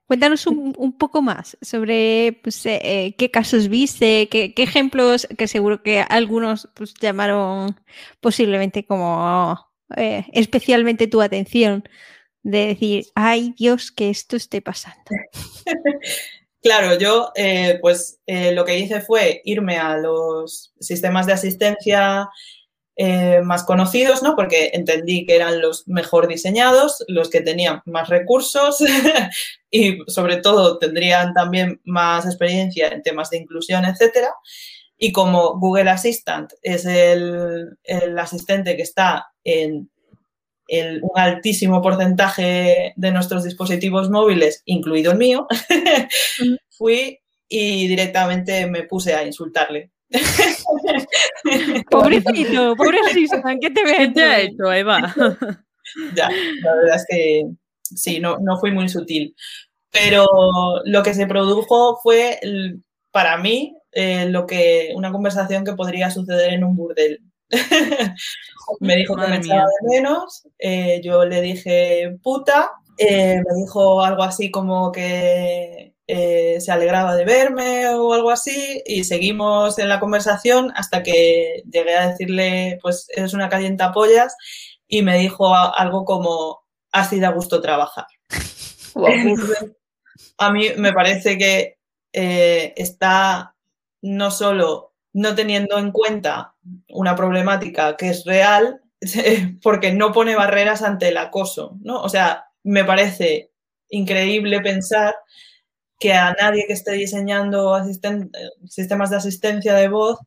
Cuéntanos 0.06 0.46
un, 0.46 0.96
poco 1.00 1.24
más 1.24 1.58
sobre 1.60 2.40
pues, 2.44 2.64
eh, 2.68 3.16
qué 3.18 3.32
casos 3.32 3.68
viste, 3.68 4.30
qué, 4.30 4.54
ejemplos, 4.58 5.28
que 5.38 5.48
seguro 5.48 5.82
que 5.82 6.02
algunos 6.02 6.70
pues, 6.76 6.94
llamaron 7.02 7.80
posiblemente 8.20 8.86
como 8.86 9.58
especialmente 9.98 11.08
tu 11.08 11.22
atención 11.22 11.84
de 12.44 12.68
decir, 12.68 13.08
ay 13.16 13.54
Dios, 13.58 13.92
que 13.92 14.10
esto 14.10 14.36
esté 14.36 14.62
pasando? 14.62 15.04
Claro, 16.64 16.96
yo 16.96 17.32
eh, 17.36 17.80
pues 17.82 18.20
eh, 18.28 18.52
lo 18.52 18.66
que 18.66 18.78
hice 18.78 19.02
fue 19.02 19.42
irme 19.46 19.80
a 19.80 19.98
los 19.98 20.72
sistemas 20.80 21.26
de 21.26 21.34
asistencia 21.34 22.30
eh, 22.98 23.42
más 23.44 23.64
conocidos, 23.64 24.22
¿no? 24.22 24.36
Porque 24.36 24.70
entendí 24.74 25.26
que 25.26 25.36
eran 25.36 25.60
los 25.60 25.88
mejor 25.88 26.28
diseñados, 26.28 27.04
los 27.08 27.32
que 27.32 27.42
tenían 27.42 27.82
más 27.86 28.10
recursos 28.10 28.78
y 29.72 29.98
sobre 30.06 30.38
todo 30.38 30.78
tendrían 30.78 31.34
también 31.34 31.82
más 31.84 32.28
experiencia 32.28 32.90
en 32.90 33.02
temas 33.02 33.32
de 33.32 33.38
inclusión, 33.38 33.84
etcétera. 33.86 34.32
Y 35.00 35.12
como 35.14 35.58
Google 35.58 35.90
Assistant 35.90 36.54
es 36.62 36.86
el, 36.86 37.76
el 37.86 38.20
asistente 38.20 38.76
que 38.76 38.84
está 38.84 39.32
en 39.44 39.90
un 41.02 41.12
altísimo 41.16 41.82
porcentaje 41.82 42.94
de 42.96 43.12
nuestros 43.12 43.44
dispositivos 43.44 44.10
móviles, 44.10 44.62
incluido 44.66 45.12
el 45.12 45.18
mío, 45.18 45.48
fui 46.78 47.20
y 47.50 47.88
directamente 47.88 48.68
me 48.68 48.84
puse 48.84 49.14
a 49.14 49.26
insultarle. 49.26 49.92
Pobrecito, 51.90 52.76
pobrecito, 52.76 53.38
¿qué 53.62 53.70
te, 53.70 53.82
¿Qué 53.84 54.08
te 54.10 54.24
ha 54.24 54.42
hecho, 54.42 54.72
Eva? 54.72 55.14
ya, 56.16 56.30
la 56.30 56.76
verdad 56.76 56.96
es 56.96 57.06
que 57.10 57.44
sí, 57.96 58.20
no, 58.20 58.38
no 58.40 58.58
fui 58.60 58.72
muy 58.72 58.90
sutil. 58.90 59.36
Pero 59.92 60.26
lo 60.86 61.04
que 61.04 61.14
se 61.14 61.28
produjo 61.28 62.00
fue, 62.02 62.40
para 63.12 63.38
mí, 63.38 63.76
eh, 63.92 64.28
lo 64.30 64.46
que 64.46 64.92
una 64.96 65.12
conversación 65.12 65.66
que 65.66 65.74
podría 65.74 66.10
suceder 66.10 66.54
en 66.54 66.64
un 66.64 66.76
burdel. 66.76 67.22
me 68.80 68.96
dijo 68.96 69.16
que 69.16 69.28
me 69.28 69.38
echaba 69.38 69.66
de 69.66 69.90
menos, 69.90 70.48
eh, 70.60 71.02
yo 71.04 71.26
le 71.26 71.42
dije 71.42 72.18
puta, 72.24 72.72
eh, 72.98 73.42
me 73.46 73.56
dijo 73.56 74.02
algo 74.04 74.24
así 74.24 74.52
como 74.52 74.92
que 74.92 75.96
eh, 76.08 76.60
se 76.60 76.72
alegraba 76.72 77.16
de 77.16 77.26
verme 77.26 77.88
o 77.90 78.14
algo 78.14 78.32
así 78.32 78.82
y 78.86 79.04
seguimos 79.04 79.80
en 79.80 79.90
la 79.90 80.00
conversación 80.00 80.72
hasta 80.76 81.04
que 81.04 81.64
llegué 81.72 81.96
a 81.96 82.10
decirle, 82.10 82.80
pues 82.82 83.08
eres 83.16 83.34
una 83.34 83.50
calienta 83.50 83.92
pollas 83.92 84.36
y 84.88 85.02
me 85.02 85.18
dijo 85.18 85.54
algo 85.56 86.06
como, 86.06 86.62
ha 86.92 87.06
sido 87.06 87.28
a 87.28 87.32
gusto 87.32 87.62
trabajar. 87.62 88.08
a 90.38 90.52
mí 90.52 90.68
me 90.78 90.94
parece 90.94 91.38
que 91.38 91.78
está 92.14 93.56
no 94.02 94.32
solo 94.32 94.91
no 95.14 95.36
teniendo 95.36 95.78
en 95.78 95.92
cuenta 95.92 96.56
una 96.90 97.16
problemática 97.16 97.98
que 97.98 98.10
es 98.10 98.26
real, 98.26 98.82
porque 99.64 99.94
no 99.94 100.12
pone 100.12 100.36
barreras 100.36 100.82
ante 100.82 101.10
el 101.10 101.18
acoso, 101.18 101.78
¿no? 101.82 102.02
O 102.02 102.10
sea, 102.10 102.46
me 102.64 102.84
parece 102.84 103.52
increíble 103.90 104.62
pensar 104.62 105.16
que 106.00 106.14
a 106.14 106.34
nadie 106.34 106.66
que 106.66 106.74
esté 106.74 106.94
diseñando 106.94 107.78
sistemas 108.68 109.10
de 109.10 109.16
asistencia 109.16 109.76
de 109.76 109.88
voz 109.88 110.20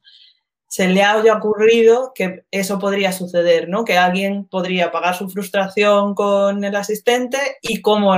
se 0.69 0.89
le 0.89 1.03
haya 1.05 1.37
ocurrido 1.37 2.13
que 2.15 2.45
eso 2.51 2.79
podría 2.79 3.13
suceder, 3.13 3.69
¿no? 3.69 3.85
Que 3.85 3.97
alguien 3.97 4.47
podría 4.47 4.91
pagar 4.91 5.17
su 5.17 5.29
frustración 5.29 6.15
con 6.15 6.65
el 6.65 6.75
asistente 6.75 7.39
y 7.63 7.81
cómo, 7.81 8.13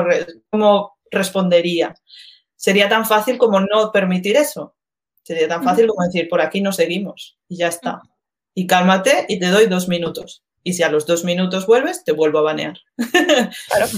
cómo 0.51 0.97
respondería. 1.11 1.95
Sería 2.57 2.89
tan 2.89 3.05
fácil 3.05 3.37
como 3.37 3.61
no 3.61 3.93
permitir 3.93 4.37
eso. 4.37 4.75
Sería 5.26 5.49
tan 5.49 5.64
fácil 5.64 5.88
como 5.88 6.06
decir, 6.06 6.28
por 6.28 6.40
aquí 6.40 6.61
no 6.61 6.71
seguimos 6.71 7.37
y 7.49 7.56
ya 7.56 7.66
está. 7.66 8.00
Y 8.54 8.68
cálmate 8.68 9.26
y 9.28 9.40
te 9.40 9.47
doy 9.47 9.66
dos 9.66 9.88
minutos. 9.88 10.45
Y 10.62 10.75
si 10.75 10.85
a 10.85 10.88
los 10.88 11.04
dos 11.04 11.25
minutos 11.25 11.66
vuelves, 11.66 12.04
te 12.04 12.12
vuelvo 12.12 12.38
a 12.38 12.42
banear. 12.42 12.78
claro, 13.66 13.88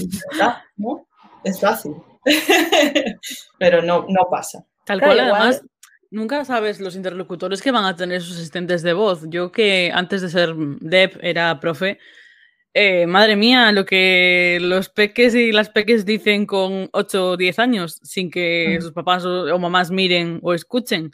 ¿no? 0.75 1.07
Es 1.43 1.59
fácil. 1.59 1.93
Pero 3.59 3.83
no, 3.83 4.07
no 4.09 4.27
pasa. 4.31 4.65
Tal 4.85 5.01
cual, 5.01 5.19
además, 5.19 5.61
Nunca 6.11 6.43
sabes 6.45 6.79
los 6.79 6.95
interlocutores 6.95 7.61
que 7.61 7.69
van 7.69 7.85
a 7.85 7.95
tener 7.95 8.23
sus 8.23 8.37
asistentes 8.37 8.81
de 8.81 8.93
voz. 8.93 9.25
Yo 9.27 9.51
que 9.51 9.91
antes 9.93 10.23
de 10.23 10.29
ser 10.29 10.55
dev 10.55 11.19
era 11.21 11.59
profe, 11.59 11.99
eh, 12.73 13.07
madre 13.07 13.35
mía, 13.35 13.71
lo 13.71 13.85
que 13.85 14.57
los 14.61 14.89
peques 14.89 15.35
y 15.35 15.51
las 15.51 15.69
peques 15.69 16.05
dicen 16.05 16.45
con 16.45 16.89
8 16.93 17.29
o 17.31 17.37
10 17.37 17.59
años 17.59 17.99
sin 18.03 18.29
que 18.29 18.77
mm. 18.77 18.81
sus 18.81 18.91
papás 18.91 19.25
o, 19.25 19.57
mamás 19.59 19.91
miren 19.91 20.39
o 20.43 20.53
escuchen. 20.53 21.11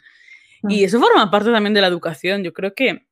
Mm. 0.62 0.70
Y 0.70 0.84
eso 0.84 1.00
forma 1.00 1.30
parte 1.30 1.50
también 1.50 1.74
de 1.74 1.80
la 1.80 1.86
educación. 1.88 2.42
Yo 2.42 2.52
creo 2.52 2.74
que 2.74 3.06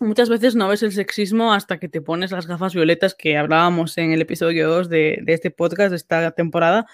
muchas 0.00 0.28
veces 0.28 0.54
no 0.54 0.68
ves 0.68 0.82
el 0.82 0.92
sexismo 0.92 1.52
hasta 1.52 1.78
que 1.78 1.88
te 1.88 2.00
pones 2.00 2.30
las 2.30 2.46
gafas 2.46 2.74
violetas 2.74 3.14
que 3.14 3.36
hablábamos 3.36 3.98
en 3.98 4.12
el 4.12 4.20
episodio 4.20 4.68
2 4.68 4.88
de, 4.88 5.18
de 5.22 5.32
este 5.32 5.50
podcast, 5.50 5.90
de 5.90 5.96
esta 5.96 6.30
temporada 6.32 6.86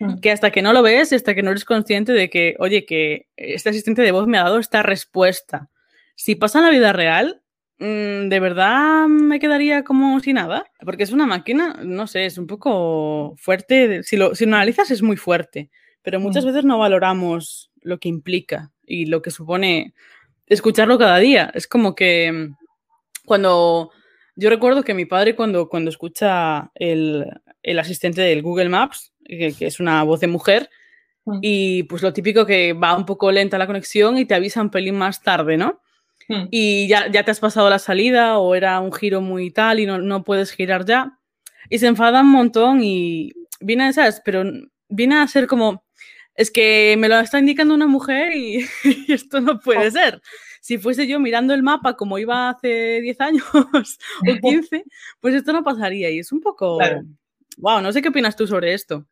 Mm. 0.00 0.18
que 0.20 0.30
hasta 0.30 0.50
que 0.50 0.62
no 0.62 0.72
lo 0.72 0.82
ves, 0.82 1.12
hasta 1.12 1.34
que 1.34 1.42
no 1.42 1.50
eres 1.50 1.66
consciente 1.66 2.12
de 2.12 2.30
que, 2.30 2.56
oye, 2.58 2.86
que 2.86 3.28
este 3.36 3.68
asistente 3.68 4.00
de 4.00 4.12
voz 4.12 4.26
me 4.26 4.38
ha 4.38 4.44
dado 4.44 4.58
esta 4.58 4.82
respuesta. 4.82 5.68
Si 6.16 6.34
pasa 6.34 6.58
en 6.58 6.64
la 6.64 6.70
vida 6.70 6.92
real, 6.94 7.42
mm, 7.49 7.49
de 7.80 8.40
verdad 8.40 9.06
me 9.06 9.40
quedaría 9.40 9.84
como 9.84 10.20
sin 10.20 10.34
nada, 10.34 10.70
porque 10.84 11.02
es 11.02 11.12
una 11.12 11.26
máquina, 11.26 11.80
no 11.82 12.06
sé, 12.06 12.26
es 12.26 12.36
un 12.36 12.46
poco 12.46 13.34
fuerte, 13.38 14.02
si 14.02 14.18
lo, 14.18 14.34
si 14.34 14.44
analizas 14.44 14.90
es 14.90 15.02
muy 15.02 15.16
fuerte, 15.16 15.70
pero 16.02 16.20
muchas 16.20 16.44
mm. 16.44 16.48
veces 16.48 16.64
no 16.64 16.78
valoramos 16.78 17.70
lo 17.80 17.98
que 17.98 18.10
implica 18.10 18.70
y 18.84 19.06
lo 19.06 19.22
que 19.22 19.30
supone 19.30 19.94
escucharlo 20.46 20.98
cada 20.98 21.18
día. 21.18 21.50
Es 21.54 21.66
como 21.66 21.94
que 21.94 22.50
cuando 23.24 23.90
yo 24.36 24.50
recuerdo 24.50 24.82
que 24.82 24.92
mi 24.92 25.06
padre 25.06 25.34
cuando, 25.34 25.70
cuando 25.70 25.88
escucha 25.88 26.70
el, 26.74 27.26
el 27.62 27.78
asistente 27.78 28.20
del 28.20 28.42
Google 28.42 28.68
Maps, 28.68 29.14
que, 29.24 29.54
es 29.58 29.80
una 29.80 30.02
voz 30.02 30.20
de 30.20 30.26
mujer, 30.26 30.68
mm. 31.24 31.38
y 31.40 31.84
pues 31.84 32.02
lo 32.02 32.12
típico 32.12 32.44
que 32.44 32.74
va 32.74 32.94
un 32.94 33.06
poco 33.06 33.32
lenta 33.32 33.56
la 33.56 33.66
conexión 33.66 34.18
y 34.18 34.26
te 34.26 34.34
avisa 34.34 34.60
un 34.60 34.70
pelín 34.70 34.96
más 34.96 35.22
tarde, 35.22 35.56
¿no? 35.56 35.80
Mm. 36.30 36.46
Y 36.52 36.86
ya, 36.86 37.10
ya 37.10 37.24
te 37.24 37.32
has 37.32 37.40
pasado 37.40 37.68
la 37.68 37.80
salida 37.80 38.38
o 38.38 38.54
era 38.54 38.78
un 38.78 38.92
giro 38.92 39.20
muy 39.20 39.50
tal 39.50 39.80
y 39.80 39.86
no, 39.86 39.98
no 39.98 40.22
puedes 40.22 40.52
girar 40.52 40.84
ya. 40.84 41.18
Y 41.68 41.80
se 41.80 41.88
enfada 41.88 42.20
un 42.20 42.30
montón 42.30 42.82
y 42.82 43.32
viene, 43.58 43.88
a 43.88 43.92
¿sabes? 43.92 44.22
Pero 44.24 44.44
viene 44.88 45.16
a 45.16 45.26
ser 45.26 45.48
como, 45.48 45.84
es 46.36 46.52
que 46.52 46.94
me 46.98 47.08
lo 47.08 47.18
está 47.18 47.40
indicando 47.40 47.74
una 47.74 47.88
mujer 47.88 48.36
y, 48.36 48.64
esto 49.08 49.40
no 49.40 49.58
puede 49.58 49.88
oh. 49.88 49.90
ser. 49.90 50.22
Si 50.60 50.78
fuese 50.78 51.08
yo 51.08 51.18
mirando 51.18 51.52
el 51.52 51.64
mapa 51.64 51.96
como 51.96 52.16
iba 52.18 52.50
hace 52.50 53.00
10 53.00 53.20
años 53.20 53.44
o 53.52 54.40
15, 54.40 54.84
pues 55.18 55.34
esto 55.34 55.52
no 55.52 55.64
pasaría 55.64 56.10
y 56.10 56.20
es 56.20 56.30
un 56.30 56.40
poco... 56.40 56.78
Wow, 57.56 57.82
no 57.82 57.92
sé 57.92 58.00
qué 58.00 58.08
opinas 58.08 58.36
tú 58.36 58.46
sobre 58.46 58.72
esto. 58.72 59.04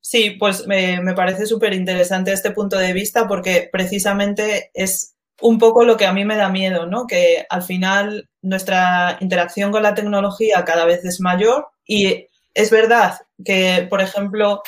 Sí, 0.00 0.36
pues 0.38 0.66
me, 0.66 1.00
parece 1.14 1.46
súper 1.46 1.74
interesante 1.74 2.32
este 2.32 2.52
punto 2.52 2.76
de 2.76 2.92
vista 2.92 3.26
porque 3.26 3.68
precisamente 3.72 4.70
es 4.74 5.11
un 5.42 5.58
poco 5.58 5.84
lo 5.84 5.96
que 5.96 6.06
a 6.06 6.12
mí 6.12 6.24
me 6.24 6.36
da 6.36 6.48
miedo, 6.48 6.86
¿no? 6.86 7.06
Que 7.06 7.46
al 7.50 7.62
final 7.62 8.28
nuestra 8.40 9.18
interacción 9.20 9.72
con 9.72 9.82
la 9.82 9.94
tecnología 9.94 10.64
cada 10.64 10.84
vez 10.84 11.04
es 11.04 11.20
mayor 11.20 11.68
y 11.86 12.26
es 12.54 12.70
verdad 12.70 13.18
que, 13.44 13.86
por 13.88 14.00
ejemplo, 14.00 14.62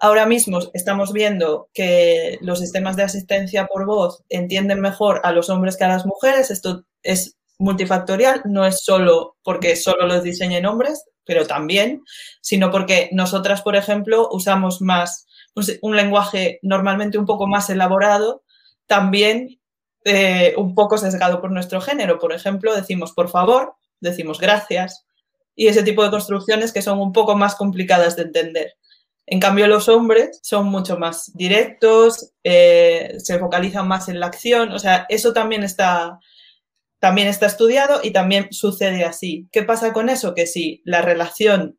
ahora 0.00 0.26
mismo 0.26 0.60
estamos 0.74 1.12
viendo 1.12 1.68
que 1.74 2.38
los 2.40 2.60
sistemas 2.60 2.96
de 2.96 3.02
asistencia 3.02 3.66
por 3.66 3.86
voz 3.86 4.22
entienden 4.28 4.80
mejor 4.80 5.20
a 5.24 5.32
los 5.32 5.50
hombres 5.50 5.76
que 5.76 5.84
a 5.84 5.88
las 5.88 6.06
mujeres. 6.06 6.50
Esto 6.50 6.84
es 7.02 7.36
multifactorial, 7.58 8.42
no 8.44 8.64
es 8.64 8.82
solo 8.84 9.36
porque 9.42 9.76
solo 9.76 10.06
los 10.06 10.22
diseñen 10.22 10.66
hombres, 10.66 11.04
pero 11.24 11.46
también, 11.46 12.02
sino 12.40 12.70
porque 12.70 13.10
nosotras, 13.12 13.62
por 13.62 13.76
ejemplo, 13.76 14.28
usamos 14.30 14.80
más 14.80 15.26
un, 15.82 15.96
lenguaje 15.96 16.58
normalmente 16.62 17.18
un 17.18 17.26
poco 17.26 17.46
más 17.46 17.68
elaborado, 17.70 18.42
también 18.86 19.60
eh, 20.04 20.54
un 20.56 20.74
poco 20.74 20.98
sesgado 20.98 21.40
por 21.40 21.50
nuestro 21.50 21.80
género. 21.80 22.18
Por 22.18 22.32
ejemplo, 22.32 22.74
decimos 22.74 23.12
por 23.12 23.28
favor, 23.28 23.74
decimos 24.00 24.40
gracias, 24.40 25.04
y 25.54 25.66
ese 25.66 25.82
tipo 25.82 26.04
de 26.04 26.10
construcciones 26.10 26.72
que 26.72 26.82
son 26.82 27.00
un 27.00 27.12
poco 27.12 27.36
más 27.36 27.56
complicadas 27.56 28.16
de 28.16 28.22
entender. 28.22 28.74
En 29.26 29.40
cambio, 29.40 29.66
los 29.66 29.88
hombres 29.88 30.38
son 30.42 30.66
mucho 30.66 30.98
más 30.98 31.32
directos, 31.34 32.32
eh, 32.44 33.14
se 33.18 33.38
focalizan 33.38 33.86
más 33.86 34.08
en 34.08 34.20
la 34.20 34.26
acción, 34.26 34.72
o 34.72 34.78
sea, 34.78 35.04
eso 35.08 35.32
también 35.32 35.64
está, 35.64 36.18
también 36.98 37.28
está 37.28 37.46
estudiado 37.46 38.00
y 38.02 38.12
también 38.12 38.48
sucede 38.52 39.04
así. 39.04 39.48
¿Qué 39.52 39.62
pasa 39.64 39.92
con 39.92 40.08
eso? 40.08 40.34
Que 40.34 40.46
si 40.46 40.80
la 40.84 41.02
relación 41.02 41.77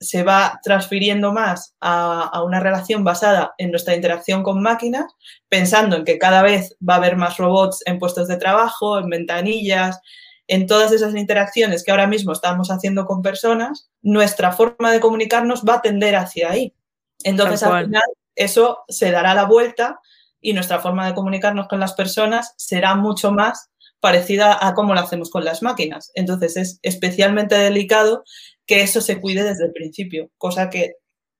se 0.00 0.22
va 0.22 0.58
transfiriendo 0.62 1.32
más 1.32 1.74
a, 1.80 2.42
una 2.42 2.58
relación 2.58 3.04
basada 3.04 3.54
en 3.58 3.70
nuestra 3.70 3.94
interacción 3.94 4.42
con 4.42 4.62
máquinas, 4.62 5.12
pensando 5.48 5.96
en 5.96 6.04
que 6.04 6.18
cada 6.18 6.42
vez 6.42 6.74
va 6.86 6.94
a 6.94 6.96
haber 6.96 7.16
más 7.16 7.36
robots 7.36 7.82
en 7.84 7.98
puestos 7.98 8.26
de 8.26 8.38
trabajo, 8.38 8.98
en 8.98 9.10
ventanillas, 9.10 10.00
en 10.48 10.66
todas 10.66 10.90
esas 10.92 11.14
interacciones 11.14 11.84
que 11.84 11.90
ahora 11.90 12.06
mismo 12.06 12.32
estamos 12.32 12.70
haciendo 12.70 13.04
con 13.04 13.20
personas, 13.20 13.90
nuestra 14.00 14.52
forma 14.52 14.90
de 14.90 15.00
comunicarnos 15.00 15.64
va 15.68 15.74
a 15.74 15.82
tender 15.82 16.16
hacia 16.16 16.50
ahí. 16.50 16.74
Entonces, 17.22 17.62
al 17.62 17.84
final, 17.84 18.02
eso 18.34 18.78
se 18.88 19.10
dará 19.10 19.34
la 19.34 19.44
vuelta 19.44 20.00
y 20.40 20.54
nuestra 20.54 20.80
forma 20.80 21.06
de 21.06 21.14
comunicarnos 21.14 21.68
con 21.68 21.78
las 21.78 21.92
personas 21.92 22.54
será 22.56 22.94
mucho 22.94 23.32
más 23.32 23.70
parecida 24.00 24.66
a 24.66 24.74
cómo 24.74 24.94
lo 24.94 25.00
hacemos 25.00 25.30
con 25.30 25.44
las 25.44 25.62
máquinas. 25.62 26.10
Entonces 26.14 26.56
es 26.56 26.78
especialmente 26.82 27.54
delicado 27.54 28.24
que 28.70 28.82
eso 28.82 29.00
se 29.00 29.20
cuide 29.20 29.42
desde 29.42 29.64
el 29.64 29.72
principio, 29.72 30.30
cosa 30.38 30.70
que, 30.70 30.92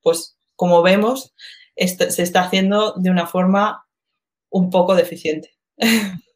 pues, 0.02 0.36
como 0.56 0.82
vemos, 0.82 1.32
se 1.76 2.24
está 2.24 2.42
haciendo 2.42 2.94
de 2.96 3.08
una 3.08 3.28
forma 3.28 3.86
un 4.50 4.68
poco 4.68 4.96
deficiente. 4.96 5.56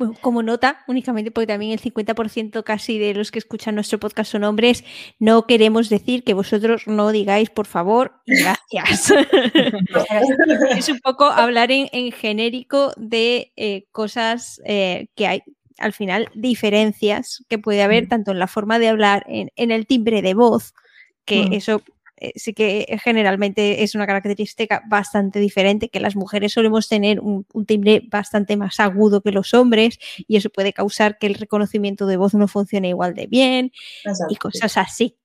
Bueno, 0.00 0.16
como 0.20 0.42
nota, 0.42 0.82
únicamente 0.88 1.30
porque 1.30 1.46
también 1.46 1.70
el 1.70 1.80
50% 1.80 2.64
casi 2.64 2.98
de 2.98 3.14
los 3.14 3.30
que 3.30 3.38
escuchan 3.38 3.76
nuestro 3.76 4.00
podcast 4.00 4.32
son 4.32 4.42
hombres, 4.42 4.82
no 5.20 5.46
queremos 5.46 5.88
decir 5.88 6.24
que 6.24 6.34
vosotros 6.34 6.88
no 6.88 7.12
digáis 7.12 7.50
por 7.50 7.68
favor 7.68 8.20
gracias. 8.26 9.12
es 10.76 10.88
un 10.88 10.98
poco 10.98 11.26
hablar 11.26 11.70
en, 11.70 12.10
genérico 12.10 12.92
de 12.96 13.52
eh, 13.54 13.84
cosas 13.92 14.60
eh, 14.64 15.06
que 15.14 15.28
hay, 15.28 15.42
al 15.80 15.92
final 15.92 16.28
diferencias 16.34 17.44
que 17.48 17.58
puede 17.58 17.82
haber 17.82 18.08
tanto 18.08 18.30
en 18.30 18.38
la 18.38 18.46
forma 18.46 18.78
de 18.78 18.88
hablar, 18.88 19.24
en, 19.28 19.70
el 19.70 19.86
timbre 19.86 20.22
de 20.22 20.34
voz, 20.34 20.74
que 21.24 21.48
eso 21.52 21.82
eh, 22.20 22.32
sí 22.36 22.52
que 22.52 22.86
generalmente 23.02 23.82
es 23.82 23.94
una 23.94 24.06
característica 24.06 24.82
bastante 24.88 25.40
diferente, 25.40 25.88
que 25.88 26.00
las 26.00 26.16
mujeres 26.16 26.52
solemos 26.52 26.86
tener 26.86 27.18
un, 27.20 27.46
timbre 27.66 28.02
bastante 28.10 28.56
más 28.56 28.78
agudo 28.78 29.22
que 29.22 29.32
los 29.32 29.54
hombres 29.54 29.98
y 30.16 30.36
eso 30.36 30.50
puede 30.50 30.72
causar 30.72 31.18
que 31.18 31.26
el 31.26 31.34
reconocimiento 31.34 32.06
de 32.06 32.18
voz 32.18 32.34
no 32.34 32.46
funcione 32.46 32.88
igual 32.88 33.14
de 33.14 33.26
bien 33.26 33.72
y 34.28 34.36
cosas 34.36 34.76
así. 34.76 35.16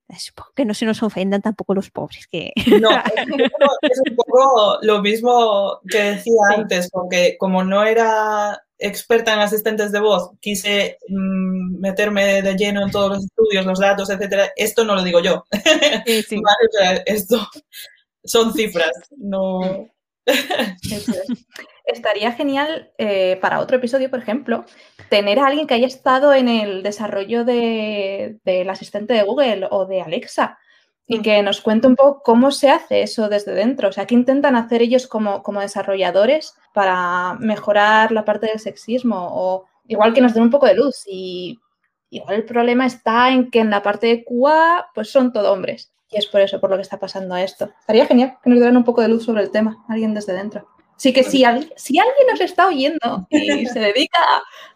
Que 0.56 0.66
no 0.66 0.76
se 0.76 0.86
nos 0.86 1.02
ofendan 1.02 1.42
tampoco 1.42 1.74
los 1.74 1.90
pobres. 1.90 2.28
Que... 2.28 2.54
No, 2.80 2.92
es 2.92 4.02
un 4.08 4.16
poco 4.16 4.78
lo 4.84 5.02
mismo 5.02 5.80
que 5.90 5.98
decía 5.98 6.34
antes, 6.56 6.90
porque 6.92 7.38
como 7.40 7.64
no 7.64 7.84
era 7.84 8.65
experta 8.78 9.34
en 9.34 9.40
asistentes 9.40 9.92
de 9.92 10.00
voz, 10.00 10.32
quise 10.40 10.98
mm, 11.08 11.80
meterme 11.80 12.42
de 12.42 12.56
lleno 12.56 12.84
en 12.84 12.92
todos 12.92 13.10
los 13.10 13.26
estudios, 13.26 13.66
los 13.66 13.80
datos, 13.80 14.10
etcétera. 14.10 14.52
Esto 14.56 14.84
no 14.84 14.96
lo 14.96 15.04
digo 15.04 15.20
yo. 15.22 15.46
esto 17.06 17.48
son 18.24 18.54
cifras, 18.54 18.92
no. 19.18 19.90
Estaría 21.86 22.32
genial 22.32 22.92
eh, 22.98 23.38
para 23.42 23.60
otro 23.60 23.78
episodio, 23.78 24.10
por 24.10 24.20
ejemplo, 24.20 24.66
tener 25.10 25.38
a 25.38 25.46
alguien 25.46 25.68
que 25.68 25.76
haya 25.76 25.86
estado 25.86 26.34
en 26.34 26.50
el 26.50 26.82
desarrollo 26.82 27.46
del 27.46 28.70
asistente 28.70 29.14
de 29.14 29.22
Google 29.22 29.68
o 29.70 29.86
de 29.86 30.02
Alexa 30.02 30.58
y 31.08 31.22
que 31.22 31.42
nos 31.44 31.62
cuente 31.62 31.88
un 31.88 31.96
poco 31.96 32.22
cómo 32.24 32.52
se 32.52 32.70
hace 32.70 33.04
eso 33.04 33.30
desde 33.30 33.54
dentro. 33.54 33.90
O 33.90 33.92
sea, 33.92 34.08
qué 34.08 34.16
intentan 34.16 34.56
hacer 34.56 34.82
ellos 34.82 35.08
como, 35.08 35.44
como 35.44 35.62
desarrolladores 35.62 36.56
para 36.74 37.36
mejorar 37.40 38.12
la 38.12 38.26
parte 38.26 38.48
del 38.48 38.60
sexismo 38.60 39.30
o 39.32 39.66
igual 39.88 40.14
que 40.14 40.22
nos 40.22 40.34
den 40.34 40.44
un 40.44 40.50
poco 40.50 40.66
de 40.66 40.76
luz 40.76 41.04
y 41.08 41.60
Igual 42.16 42.36
el 42.36 42.46
problema 42.46 42.86
está 42.86 43.30
en 43.32 43.52
que 43.52 43.60
en 43.60 43.70
la 43.70 43.82
parte 43.82 44.08
de 44.08 44.24
QA, 44.24 44.88
pues 44.94 45.12
son 45.12 45.34
todo 45.34 45.52
hombres. 45.52 45.92
Y 46.10 46.18
es 46.18 46.28
por 46.28 46.40
eso, 46.40 46.62
por 46.62 46.70
lo 46.70 46.78
que 46.78 46.84
está 46.84 46.98
pasando 46.98 47.36
esto. 47.36 47.70
Estaría 47.80 48.06
genial 48.06 48.38
que 48.42 48.50
nos 48.50 48.60
dieran 48.60 48.78
un 48.78 48.86
poco 48.86 49.02
de 49.02 49.10
luz 49.10 49.26
sobre 49.26 49.44
el 49.44 49.52
tema, 49.52 49.84
alguien 49.90 50.14
desde 50.14 50.34
dentro. 50.34 50.66
Así 50.98 51.12
que 51.12 51.24
si, 51.24 51.44
si 51.76 52.00
alguien 52.00 52.28
nos 52.30 52.40
está 52.40 52.68
oyendo 52.68 53.28
y 53.30 53.66
se 53.66 53.80
dedica 53.80 54.20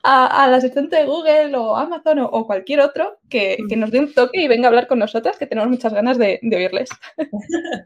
al 0.04 0.54
asistente 0.54 0.98
de 0.98 1.06
Google 1.06 1.56
o 1.56 1.76
Amazon 1.76 2.20
o, 2.20 2.46
cualquier 2.46 2.82
otro, 2.82 3.20
que, 3.30 3.58
nos 3.78 3.92
dé 3.92 4.00
un 4.00 4.14
toque 4.14 4.42
y 4.42 4.48
venga 4.48 4.68
a 4.68 4.70
hablar 4.70 4.88
con 4.88 5.00
nosotras, 5.00 5.38
que 5.38 5.48
tenemos 5.48 5.70
muchas 5.70 5.94
ganas 5.94 6.18
de, 6.18 6.40
oírles. 6.44 6.90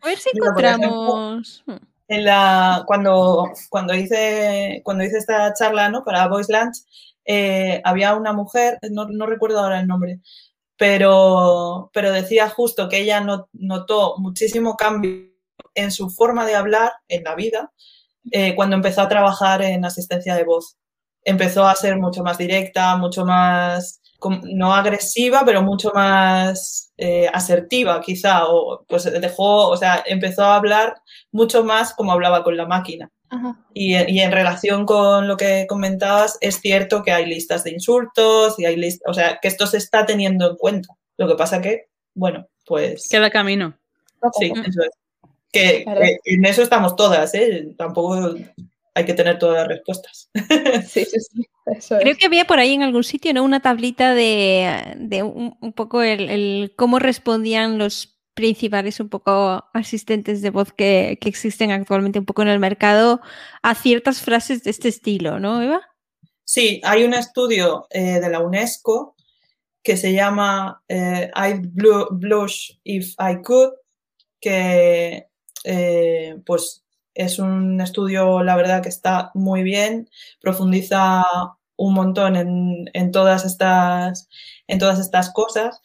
A 0.02 0.08
ver 0.08 0.17
si 0.17 0.32
encontramos. 0.34 1.63
en 2.08 2.26
la, 2.26 2.84
cuando, 2.88 3.52
cuando, 3.69 3.93
hice, 3.93 4.82
cuando 4.84 5.04
hice 5.04 5.19
esta 5.19 5.54
charla 5.54 5.89
¿no? 5.89 6.04
para 6.04 6.28
Voice 6.28 6.52
Lunch, 6.52 6.78
eh, 7.26 7.82
había 7.86 8.15
una 8.15 8.34
mujer, 8.34 8.80
no, 8.89 9.06
no, 9.08 9.28
recuerdo 9.28 9.60
ahora 9.60 9.80
el 9.80 9.88
nombre, 9.88 10.19
pero, 10.76 11.91
pero 11.93 12.12
decía 12.12 12.50
justo 12.50 12.89
que 12.89 12.98
ella 12.98 13.24
notó 13.54 14.15
muchísimo 14.17 14.76
cambio 14.76 15.30
en 15.76 15.91
su 15.91 16.10
forma 16.10 16.46
de 16.46 16.56
hablar 16.56 16.93
en 17.08 17.24
la 17.24 17.36
vida 17.36 17.72
eh, 18.32 18.56
cuando 18.56 18.76
empezó 18.76 19.02
a 19.02 19.10
trabajar 19.10 19.62
en 19.62 19.86
asistencia 19.86 20.36
de 20.36 20.44
voz. 20.44 20.78
Empezó 21.24 21.66
a 21.66 21.76
ser 21.76 21.98
mucho 21.98 22.24
más 22.24 22.38
directa, 22.38 22.98
mucho 22.98 23.26
más, 23.26 24.02
no 24.44 24.74
agresiva, 24.74 25.44
pero 25.46 25.62
mucho 25.62 25.92
más 25.94 26.92
eh, 26.98 27.30
asertiva, 27.34 28.02
quizá, 28.02 28.46
o 28.48 28.86
pues 28.88 29.04
dejó, 29.04 29.70
o 29.70 29.78
sea, 29.78 30.04
empezó 30.06 30.44
a 30.44 30.56
hablar 30.56 30.96
mucho 31.32 31.64
más 31.64 31.94
como 31.94 32.12
hablaba 32.12 32.44
con 32.44 32.58
la 32.58 32.66
máquina. 32.66 33.10
Y, 33.74 33.96
y, 33.96 34.20
en 34.20 34.32
relación 34.32 34.86
con 34.86 35.28
lo 35.28 35.38
que 35.38 35.66
comentabas, 35.68 36.38
es 36.40 36.58
cierto 36.62 37.02
que 37.02 37.12
hay 37.12 37.26
listas 37.26 37.64
de 37.64 37.72
insultos 37.72 38.60
y 38.60 38.66
hay 38.66 38.76
listas, 38.76 39.10
o 39.10 39.14
sea, 39.16 39.40
que 39.42 39.48
esto 39.48 39.66
se 39.66 39.78
está 39.78 40.06
teniendo 40.06 40.52
en 40.52 40.56
cuenta. 40.56 40.94
Lo 41.18 41.28
que 41.28 41.34
pasa 41.34 41.60
que, 41.60 41.88
bueno, 42.14 42.48
pues... 42.64 43.08
Queda 43.10 43.32
camino. 43.32 43.76
Sí, 44.40 44.54
eso 44.56 44.84
es. 44.84 45.03
Que, 45.54 45.86
en 46.26 46.46
eso 46.46 46.63
estamos 46.63 46.96
todas, 46.96 47.34
¿eh? 47.36 47.74
Tampoco 47.78 48.36
hay 48.96 49.06
que 49.06 49.13
tener 49.13 49.39
todas 49.39 49.58
las 49.58 49.68
respuestas. 49.68 50.30
Sí, 50.88 51.06
sí, 51.06 51.20
sí. 51.20 51.48
Creo 51.88 52.18
que 52.18 52.26
había 52.26 52.46
por 52.46 52.60
ahí 52.60 52.74
en 52.74 52.84
algún 52.84 53.04
sitio 53.04 53.34
¿no? 53.34 53.44
una 53.44 53.62
tablita 53.62 54.13
de, 54.13 55.24
un, 55.24 55.74
poco 55.74 56.02
el, 56.02 56.74
cómo 56.76 57.00
respondían 57.00 57.78
los 57.78 58.20
principales 58.34 59.00
un 59.00 59.10
poco 59.10 59.63
asistentes 59.74 60.42
de 60.42 60.50
voz 60.50 60.74
que, 60.74 61.18
existen 61.22 61.72
actualmente 61.72 62.20
un 62.20 62.26
poco 62.26 62.42
en 62.42 62.50
el 62.50 62.60
mercado 62.60 63.22
a 63.62 63.76
ciertas 63.76 64.22
frases 64.22 64.63
de 64.63 64.72
este 64.72 64.89
estilo, 64.89 65.39
¿no, 65.39 65.62
Eva? 65.62 65.82
Sí, 66.44 66.82
hay 66.84 67.04
un 67.04 67.13
estudio 67.13 67.88
eh, 67.89 68.20
de 68.20 68.30
la 68.30 68.42
UNESCO 68.42 69.16
que 69.82 69.96
se 69.96 70.13
llama 70.13 70.84
eh, 70.88 71.32
I 71.36 71.62
blush 71.63 72.72
if 72.84 73.13
I 73.20 73.42
could, 73.42 73.74
que 74.42 75.28
eh, 75.63 76.36
pues 76.45 76.84
es 77.13 77.39
un 77.39 77.80
estudio, 77.82 78.43
la 78.43 78.56
verdad, 78.56 78.82
que 78.82 78.89
está 78.89 79.32
muy 79.34 79.63
bien, 79.63 80.10
profundiza 80.41 81.23
un 81.76 81.93
montón 81.93 82.36
en, 82.36 83.12
todas, 83.12 83.45
estas, 83.45 84.30
en 84.67 84.80
todas 84.80 84.99
estas 84.99 85.32
cosas. 85.32 85.82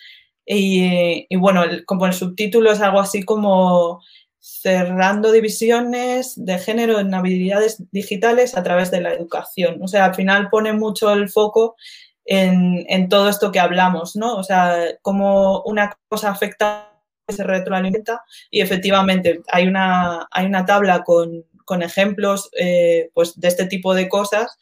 Y, 0.46 1.26
bueno, 1.36 1.62
como 1.86 2.06
el 2.06 2.14
subtítulo 2.14 2.72
es 2.72 2.80
algo 2.80 3.00
así 3.00 3.22
como 3.24 4.00
cerrando 4.40 5.30
divisiones 5.30 6.32
de 6.36 6.58
género 6.58 7.00
en 7.00 7.12
habilidades 7.12 7.82
digitales 7.90 8.56
a 8.56 8.62
través 8.62 8.90
de 8.90 9.02
la 9.02 9.12
educación. 9.12 9.82
O 9.82 9.88
sea, 9.88 10.06
al 10.06 10.14
final 10.14 10.48
pone 10.48 10.72
mucho 10.72 11.12
el 11.12 11.28
foco 11.28 11.76
en, 12.24 12.84
en 12.88 13.08
todo 13.08 13.28
esto 13.28 13.52
que 13.52 13.60
hablamos, 13.60 14.16
¿no? 14.16 14.36
O 14.36 14.42
sea, 14.42 14.76
cómo 15.02 15.62
una 15.62 15.98
cosa 16.08 16.30
afecta 16.30 16.97
se 17.28 17.44
retroalimenta 17.44 18.22
y 18.50 18.60
efectivamente 18.60 19.42
hay 19.48 19.66
una, 19.66 20.26
hay 20.30 20.46
una 20.46 20.64
tabla 20.64 21.04
con, 21.04 21.44
ejemplos 21.82 22.48
eh, 22.58 23.10
pues 23.12 23.38
de 23.38 23.48
este 23.48 23.66
tipo 23.66 23.94
de 23.94 24.08
cosas 24.08 24.56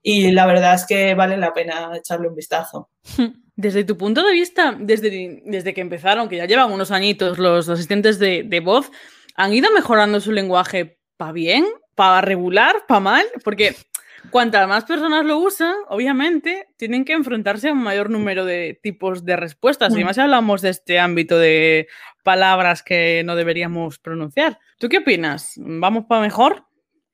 y 0.00 0.30
la 0.30 0.46
verdad 0.46 0.74
es 0.74 0.86
que 0.86 1.14
vale 1.14 1.36
la 1.36 1.52
pena 1.52 1.96
echarle 1.96 2.28
un 2.28 2.36
vistazo. 2.36 2.90
Desde 3.56 3.84
tu 3.84 3.96
punto 3.96 4.24
de 4.24 4.32
vista, 4.32 4.76
desde, 4.76 5.40
desde 5.44 5.74
que 5.74 5.80
empezaron, 5.80 6.28
que 6.28 6.38
ya 6.38 6.44
llevan 6.44 6.72
unos 6.72 6.90
añitos 6.90 7.38
los 7.38 7.68
asistentes 7.68 8.18
de, 8.18 8.42
de 8.42 8.58
voz, 8.58 8.90
¿han 9.36 9.52
ido 9.52 9.70
mejorando 9.70 10.18
su 10.18 10.32
lenguaje 10.32 10.98
para 11.16 11.30
bien, 11.30 11.64
para 11.94 12.20
regular, 12.20 12.74
para 12.88 12.98
mal? 12.98 13.24
Porque 13.44 13.76
Cuantas 14.30 14.66
más 14.68 14.84
personas 14.84 15.24
lo 15.24 15.38
usan, 15.38 15.74
obviamente, 15.88 16.68
tienen 16.76 17.04
que 17.04 17.12
enfrentarse 17.12 17.68
a 17.68 17.72
un 17.72 17.82
mayor 17.82 18.10
número 18.10 18.44
de 18.44 18.78
tipos 18.82 19.24
de 19.24 19.36
respuestas. 19.36 19.96
Y 19.96 20.02
mm. 20.02 20.06
más 20.06 20.16
si 20.16 20.22
hablamos 20.22 20.62
de 20.62 20.70
este 20.70 20.98
ámbito 20.98 21.38
de 21.38 21.88
palabras 22.22 22.82
que 22.82 23.22
no 23.24 23.36
deberíamos 23.36 23.98
pronunciar. 23.98 24.58
¿Tú 24.78 24.88
qué 24.88 24.98
opinas? 24.98 25.54
¿Vamos 25.56 26.06
para 26.08 26.22
mejor? 26.22 26.64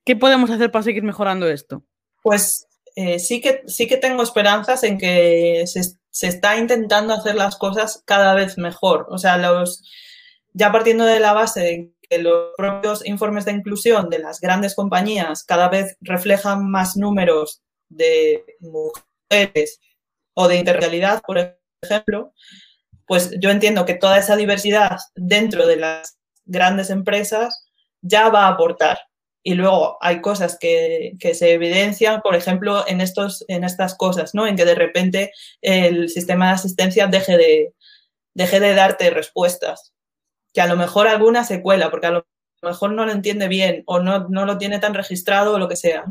¿Qué 0.05 0.17
podemos 0.17 0.51
hacer 0.51 0.71
para 0.71 0.83
seguir 0.83 1.03
mejorando 1.03 1.49
esto? 1.49 1.85
Pues 2.23 2.67
eh, 2.97 3.19
sí, 3.19 3.41
que, 3.41 3.63
sí 3.67 3.87
que 3.87 3.97
tengo 3.97 4.23
esperanzas 4.23 4.83
en 4.85 4.99
que 4.99 5.65
se, 5.67 5.83
se, 6.11 6.29
está 6.29 6.57
intentando 6.57 7.13
hacer 7.13 7.35
las 7.35 7.57
cosas 7.57 8.03
cada 8.07 8.35
vez 8.35 8.57
mejor. 8.57 9.07
O 9.11 9.19
sea, 9.19 9.37
los, 9.37 9.83
ya 10.53 10.73
partiendo 10.73 11.05
de 11.05 11.21
la 11.21 11.33
base 11.33 11.61
de 11.61 11.91
los 12.19 12.51
propios 12.57 13.07
informes 13.07 13.45
de 13.45 13.53
inclusión 13.53 14.11
de 14.11 14.19
las 14.19 14.41
grandes 14.41 14.75
compañías 14.75 15.45
cada 15.45 15.69
vez 15.69 15.97
reflejan 16.01 16.71
más 16.71 16.97
números 16.97 17.63
de 17.89 18.45
mujeres 18.61 19.81
o 20.35 20.49
de 20.49 20.57
interrealidad, 20.57 21.23
por 21.23 21.39
ejemplo, 21.83 22.33
pues 23.07 23.33
yo 23.41 23.51
entiendo 23.51 23.85
que 23.87 23.95
toda 23.95 24.19
esa 24.19 24.37
diversidad 24.37 24.99
dentro 25.15 25.67
de 25.67 25.77
las 25.77 26.19
grandes 26.45 26.91
empresas 26.91 27.67
ya 28.03 28.29
va 28.29 28.47
a 28.47 28.51
aportar. 28.51 28.99
Y 29.43 29.55
luego 29.55 29.97
hay 30.01 30.21
cosas 30.21 30.59
que, 30.61 31.17
se 31.35 31.53
evidencian, 31.53 32.21
por 32.21 32.35
ejemplo, 32.35 32.85
en, 32.87 33.01
estos, 33.01 33.45
en 33.49 33.65
estas 33.65 33.95
cosas, 33.95 34.35
¿no? 34.35 34.47
En 34.47 34.55
que 34.55 34.67
de 34.67 34.75
repente 34.75 35.33
el 35.63 36.11
sistema 36.11 36.49
de 36.49 36.53
asistencia 36.53 37.07
deje 37.07 37.39
de, 37.39 37.75
deje 38.35 38.61
de 38.61 38.75
darte 38.75 39.11
respuestas 39.11 39.93
que 40.53 40.61
a 40.61 40.67
lo 40.67 40.77
mejor 40.77 41.09
alguna 41.09 41.45
se 41.45 41.63
cuela, 41.63 41.91
porque 41.91 42.09
a 42.09 42.11
lo 42.11 42.27
mejor 42.63 42.93
no 42.93 43.07
lo 43.07 43.13
entiende 43.13 43.49
bien 43.49 43.83
o 43.87 44.01
no, 44.01 44.29
no 44.29 44.45
lo 44.45 44.59
tiene 44.59 44.79
tan 44.79 44.95
registrado 44.95 45.55
o 45.55 45.59
lo 45.59 45.69
que 45.69 45.77
sea. 45.77 46.05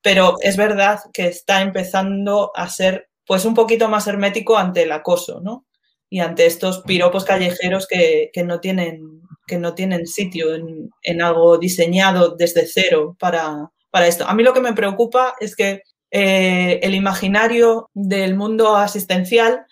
Pero 0.00 0.36
es 0.40 0.56
verdad 0.56 1.00
que 1.12 1.26
está 1.26 1.62
empezando 1.62 2.50
a 2.54 2.68
ser 2.68 3.08
pues 3.26 3.44
un 3.44 3.54
poquito 3.54 3.88
más 3.88 4.06
hermético 4.06 4.56
ante 4.56 4.82
el 4.82 4.92
acoso, 4.92 5.40
¿no? 5.40 5.66
Y 6.10 6.20
ante 6.20 6.46
estos 6.46 6.82
piropos 6.82 7.24
callejeros 7.24 7.86
que, 7.86 8.30
no, 8.44 8.60
tienen, 8.60 9.22
que 9.46 9.58
no 9.58 9.74
tienen 9.74 10.06
sitio 10.06 10.54
en, 10.54 11.22
algo 11.22 11.56
diseñado 11.56 12.36
desde 12.36 12.66
cero 12.66 13.16
para, 13.18 13.70
para, 13.90 14.06
esto. 14.06 14.26
A 14.26 14.34
mí 14.34 14.42
lo 14.42 14.52
que 14.52 14.60
me 14.60 14.74
preocupa 14.74 15.34
es 15.40 15.56
que 15.56 15.82
eh, 16.10 16.80
el 16.82 16.94
imaginario 16.94 17.88
del 17.94 18.34
mundo 18.34 18.76
asistencial 18.76 19.64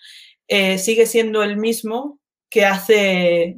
eh, 0.47 0.79
sigue 0.79 1.05
siendo 1.05 1.43
el 1.43 1.57
mismo 1.57 2.19
que 2.49 2.65
hace 2.65 3.57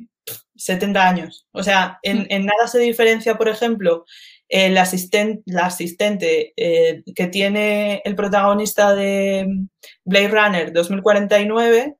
70 0.64 1.08
años. 1.08 1.48
O 1.52 1.64
sea, 1.64 2.00
en, 2.04 2.22
mm. 2.22 2.46
nada 2.46 2.68
se 2.68 2.80
diferencia, 2.80 3.36
por 3.38 3.50
ejemplo, 3.50 4.06
el 4.50 4.76
la 4.76 5.66
asistente 5.66 6.54
eh, 6.58 7.04
que 7.16 7.28
tiene 7.28 8.02
el 8.06 8.16
protagonista 8.16 8.94
de 8.94 9.48
Blade 10.06 10.28
Runner 10.28 10.74
2049 10.74 11.96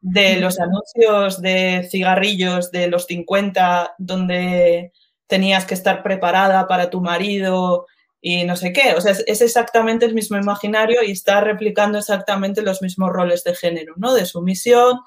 de 0.00 0.36
los 0.36 0.58
anuncios 0.58 1.42
de 1.42 1.86
cigarrillos 1.90 2.70
de 2.70 2.88
los 2.88 3.04
50 3.04 3.94
donde 3.98 4.92
tenías 5.26 5.66
que 5.66 5.74
estar 5.74 6.02
preparada 6.02 6.66
para 6.66 6.88
tu 6.88 7.00
marido 7.02 7.86
y 8.20 8.44
no 8.44 8.56
sé 8.56 8.72
qué. 8.72 8.94
O 8.96 9.00
sea, 9.00 9.12
es, 9.12 9.40
exactamente 9.40 10.06
el 10.06 10.14
mismo 10.14 10.36
imaginario 10.36 11.02
y 11.02 11.12
está 11.12 11.40
replicando 11.40 11.98
exactamente 11.98 12.62
los 12.62 12.82
mismos 12.82 13.10
roles 13.10 13.44
de 13.44 13.54
género, 13.54 13.94
¿no? 13.96 14.14
De 14.14 14.26
sumisión, 14.26 15.00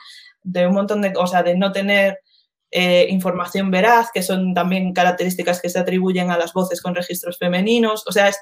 de 0.44 0.68
un 0.68 0.74
montón 0.74 1.02
de 1.02 1.14
cosas, 1.14 1.44
de 1.44 1.58
no 1.58 1.72
tener 1.72 2.20
eh, 2.76 3.06
información 3.10 3.70
veraz, 3.70 4.10
que 4.12 4.24
son 4.24 4.56
también 4.56 4.94
características 4.94 5.62
que 5.62 5.70
se 5.70 5.78
atribuyen 5.78 6.32
a 6.32 6.40
las 6.40 6.54
voces 6.54 6.82
con 6.82 6.96
registros 6.96 7.38
femeninos. 7.38 8.04
O 8.08 8.12
sea, 8.12 8.30
es, 8.30 8.40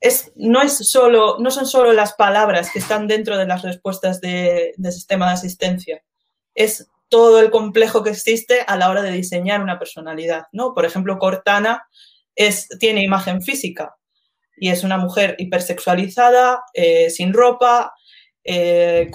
es, 0.00 0.32
no, 0.34 0.60
es 0.62 0.78
solo, 0.90 1.36
no 1.38 1.52
son 1.52 1.64
solo 1.64 1.92
las 1.92 2.14
palabras 2.14 2.72
que 2.72 2.80
están 2.80 3.06
dentro 3.06 3.38
de 3.38 3.46
las 3.46 3.62
respuestas 3.62 4.20
de, 4.20 4.74
sistema 4.90 5.28
de 5.28 5.34
asistencia, 5.34 6.02
es 6.56 6.88
todo 7.08 7.38
el 7.38 7.52
complejo 7.52 8.02
que 8.02 8.10
existe 8.10 8.62
a 8.66 8.76
la 8.76 8.90
hora 8.90 9.02
de 9.02 9.12
diseñar 9.12 9.62
una 9.62 9.78
personalidad. 9.78 10.46
¿no? 10.50 10.74
Por 10.74 10.84
ejemplo, 10.84 11.20
Cortana 11.20 11.86
es, 12.34 12.66
tiene 12.80 13.04
imagen 13.04 13.42
física 13.42 13.94
y 14.56 14.70
es 14.70 14.82
una 14.82 14.98
mujer 14.98 15.36
hipersexualizada, 15.38 16.64
eh, 16.74 17.10
sin 17.10 17.32
ropa, 17.32 17.94
eh, 18.42 19.08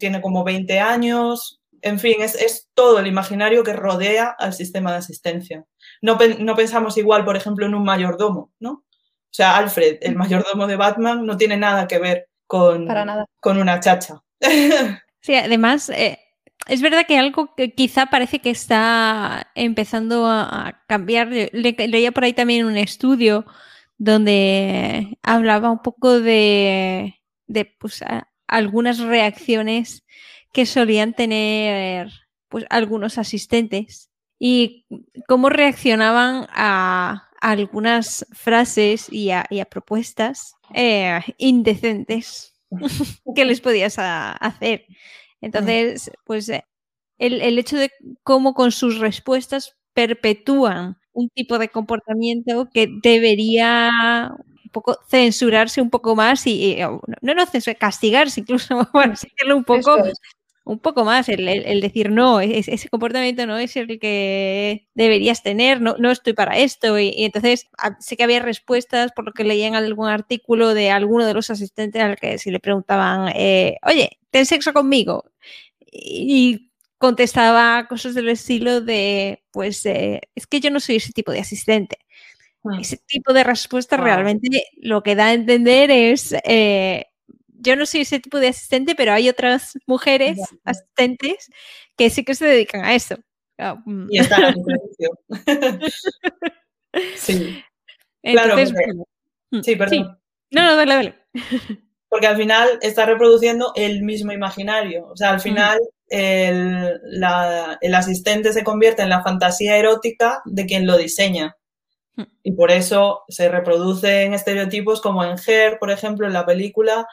tiene 0.00 0.20
como 0.20 0.42
20 0.42 0.80
años, 0.80 1.60
en 1.84 2.00
fin, 2.00 2.16
es, 2.20 2.68
todo 2.74 2.98
el 2.98 3.06
imaginario 3.06 3.62
que 3.62 3.74
rodea 3.74 4.34
al 4.38 4.54
sistema 4.54 4.90
de 4.92 4.98
asistencia. 4.98 5.64
No, 6.00 6.16
pensamos 6.56 6.96
igual, 6.96 7.24
por 7.24 7.36
ejemplo, 7.36 7.66
en 7.66 7.74
un 7.74 7.84
mayordomo, 7.84 8.52
¿no? 8.58 8.70
O 8.72 9.36
sea, 9.36 9.56
Alfred, 9.56 9.98
el 10.00 10.16
mayordomo 10.16 10.66
de 10.66 10.76
Batman, 10.76 11.26
no 11.26 11.36
tiene 11.36 11.56
nada 11.56 11.86
que 11.86 11.98
ver 11.98 12.28
con, 12.46 12.86
Para 12.86 13.04
nada. 13.04 13.26
con 13.40 13.58
una 13.58 13.80
chacha. 13.80 14.22
Sí, 15.20 15.34
además, 15.34 15.88
eh, 15.88 16.18
es 16.66 16.82
verdad 16.82 17.06
que 17.08 17.16
algo 17.16 17.54
que 17.54 17.72
quizá 17.72 18.06
parece 18.06 18.40
que 18.40 18.50
está 18.50 19.50
empezando 19.54 20.26
a, 20.26 20.82
cambiar. 20.86 21.28
Le- 21.28 21.88
leía 21.88 22.12
por 22.12 22.24
ahí 22.24 22.34
también 22.34 22.66
un 22.66 22.76
estudio 22.76 23.46
donde 23.96 25.18
hablaba 25.22 25.70
un 25.70 25.80
poco 25.80 26.20
de, 26.20 27.14
de 27.46 27.64
pues, 27.64 28.02
a- 28.02 28.28
algunas 28.46 28.98
reacciones 28.98 30.04
que 30.54 30.64
solían 30.64 31.12
tener 31.12 32.10
pues, 32.48 32.64
algunos 32.70 33.18
asistentes 33.18 34.08
y 34.38 34.86
cómo 35.28 35.50
reaccionaban 35.50 36.46
a, 36.50 37.28
algunas 37.40 38.24
frases 38.32 39.12
y 39.12 39.30
a, 39.30 39.46
propuestas 39.70 40.54
eh, 40.72 41.20
indecentes 41.36 42.54
que 43.34 43.44
les 43.44 43.60
podías 43.60 43.96
hacer. 43.98 44.86
Entonces, 45.42 46.10
pues 46.24 46.48
el, 46.48 46.62
el 47.42 47.58
hecho 47.58 47.76
de 47.76 47.90
cómo 48.22 48.54
con 48.54 48.72
sus 48.72 48.98
respuestas 48.98 49.76
perpetúan 49.92 50.96
un 51.12 51.28
tipo 51.30 51.58
de 51.58 51.68
comportamiento 51.68 52.68
que 52.72 52.88
debería 53.02 54.34
un 54.38 54.70
poco 54.70 54.98
censurarse 55.08 55.80
un 55.80 55.90
poco 55.90 56.16
más 56.16 56.46
y, 56.46 56.76
no, 57.20 57.34
no 57.34 57.46
censurar, 57.46 57.78
castigarse 57.78 58.40
incluso, 58.40 58.88
decirlo, 59.08 59.56
un 59.56 59.64
poco. 59.64 59.96
Un 60.64 60.78
poco 60.78 61.04
más, 61.04 61.28
el, 61.28 61.46
el- 61.48 61.66
el 61.66 61.80
decir 61.82 62.10
no, 62.10 62.40
es- 62.40 62.68
ese 62.68 62.88
comportamiento 62.88 63.46
no 63.46 63.58
es 63.58 63.76
el 63.76 63.98
que 64.00 64.86
deberías 64.94 65.42
tener, 65.42 65.80
no, 65.82 65.96
no 65.98 66.10
estoy 66.10 66.32
para 66.34 66.58
esto. 66.58 66.98
Y, 66.98 67.10
y 67.10 67.24
entonces 67.24 67.68
a- 67.78 68.00
sé 68.00 68.16
que 68.16 68.24
había 68.24 68.40
respuestas, 68.40 69.12
por 69.12 69.26
lo 69.26 69.32
que 69.32 69.44
leía 69.44 69.66
en 69.68 69.74
algún 69.76 70.08
artículo 70.08 70.74
de 70.74 70.90
alguno 70.90 71.26
de 71.26 71.34
los 71.34 71.50
asistentes 71.50 72.02
al 72.02 72.16
que 72.16 72.38
si 72.38 72.50
le 72.50 72.60
preguntaban, 72.60 73.32
eh, 73.36 73.76
oye, 73.86 74.18
ten 74.30 74.46
sexo 74.46 74.72
conmigo. 74.72 75.24
Y 75.92 76.70
contestaba 76.98 77.86
cosas 77.88 78.14
del 78.14 78.28
estilo 78.30 78.80
de, 78.80 79.42
pues 79.52 79.84
eh, 79.86 80.20
es 80.34 80.46
que 80.46 80.60
yo 80.60 80.70
no 80.70 80.80
soy 80.80 80.96
ese 80.96 81.12
tipo 81.12 81.32
de 81.32 81.40
asistente. 81.40 81.98
Mm. 82.64 82.80
Ese 82.80 82.98
tipo 83.06 83.32
de 83.34 83.44
respuesta 83.44 83.96
Wow. 83.96 84.04
realmente 84.06 84.64
lo 84.78 85.02
que 85.02 85.14
da 85.16 85.26
a 85.28 85.34
entender 85.34 85.90
es, 85.90 86.34
eh, 86.44 87.06
yo 87.64 87.74
no 87.76 87.86
soy 87.86 88.02
ese 88.02 88.20
tipo 88.20 88.38
de 88.38 88.48
asistente, 88.48 88.94
pero 88.94 89.12
hay 89.12 89.28
otras 89.28 89.72
mujeres 89.86 90.38
asistentes 90.64 91.48
que 91.96 92.10
sí 92.10 92.24
que 92.24 92.34
se 92.34 92.46
dedican 92.46 92.84
a 92.84 92.94
eso. 92.94 93.16
Ah, 93.58 93.76
mm. 93.84 94.06
Y 94.10 94.18
está 94.18 94.36
servicio. 94.36 95.10
Sí, 97.16 97.62
claro, 98.22 98.54
porque- 98.56 98.92
mm, 99.50 99.60
sí, 99.62 99.76
perdón. 99.76 100.18
No, 100.50 100.62
no, 100.62 100.76
dale, 100.76 100.94
dale. 100.94 101.14
Porque 102.08 102.28
al 102.28 102.36
final 102.36 102.78
está 102.80 103.06
reproduciendo 103.06 103.72
el 103.74 104.02
mismo 104.04 104.30
imaginario. 104.30 105.08
O 105.08 105.16
sea, 105.16 105.30
al 105.30 105.40
final 105.40 105.80
el, 106.08 107.00
la- 107.02 107.76
el 107.80 107.92
asistente 107.96 108.52
se 108.52 108.62
convierte 108.62 109.02
en 109.02 109.08
la 109.08 109.24
fantasía 109.24 109.76
erótica 109.76 110.40
de 110.44 110.64
quien 110.64 110.86
lo 110.86 110.96
diseña. 110.96 111.56
Mm. 112.14 112.22
Y 112.44 112.52
por 112.52 112.70
eso 112.70 113.24
se 113.28 113.48
reproducen 113.48 114.32
estereotipos 114.32 115.00
como 115.00 115.24
en 115.24 115.34
Her, 115.44 115.78
por 115.80 115.90
ejemplo, 115.90 116.28
en 116.28 116.34
la 116.34 116.46
película, 116.46 117.08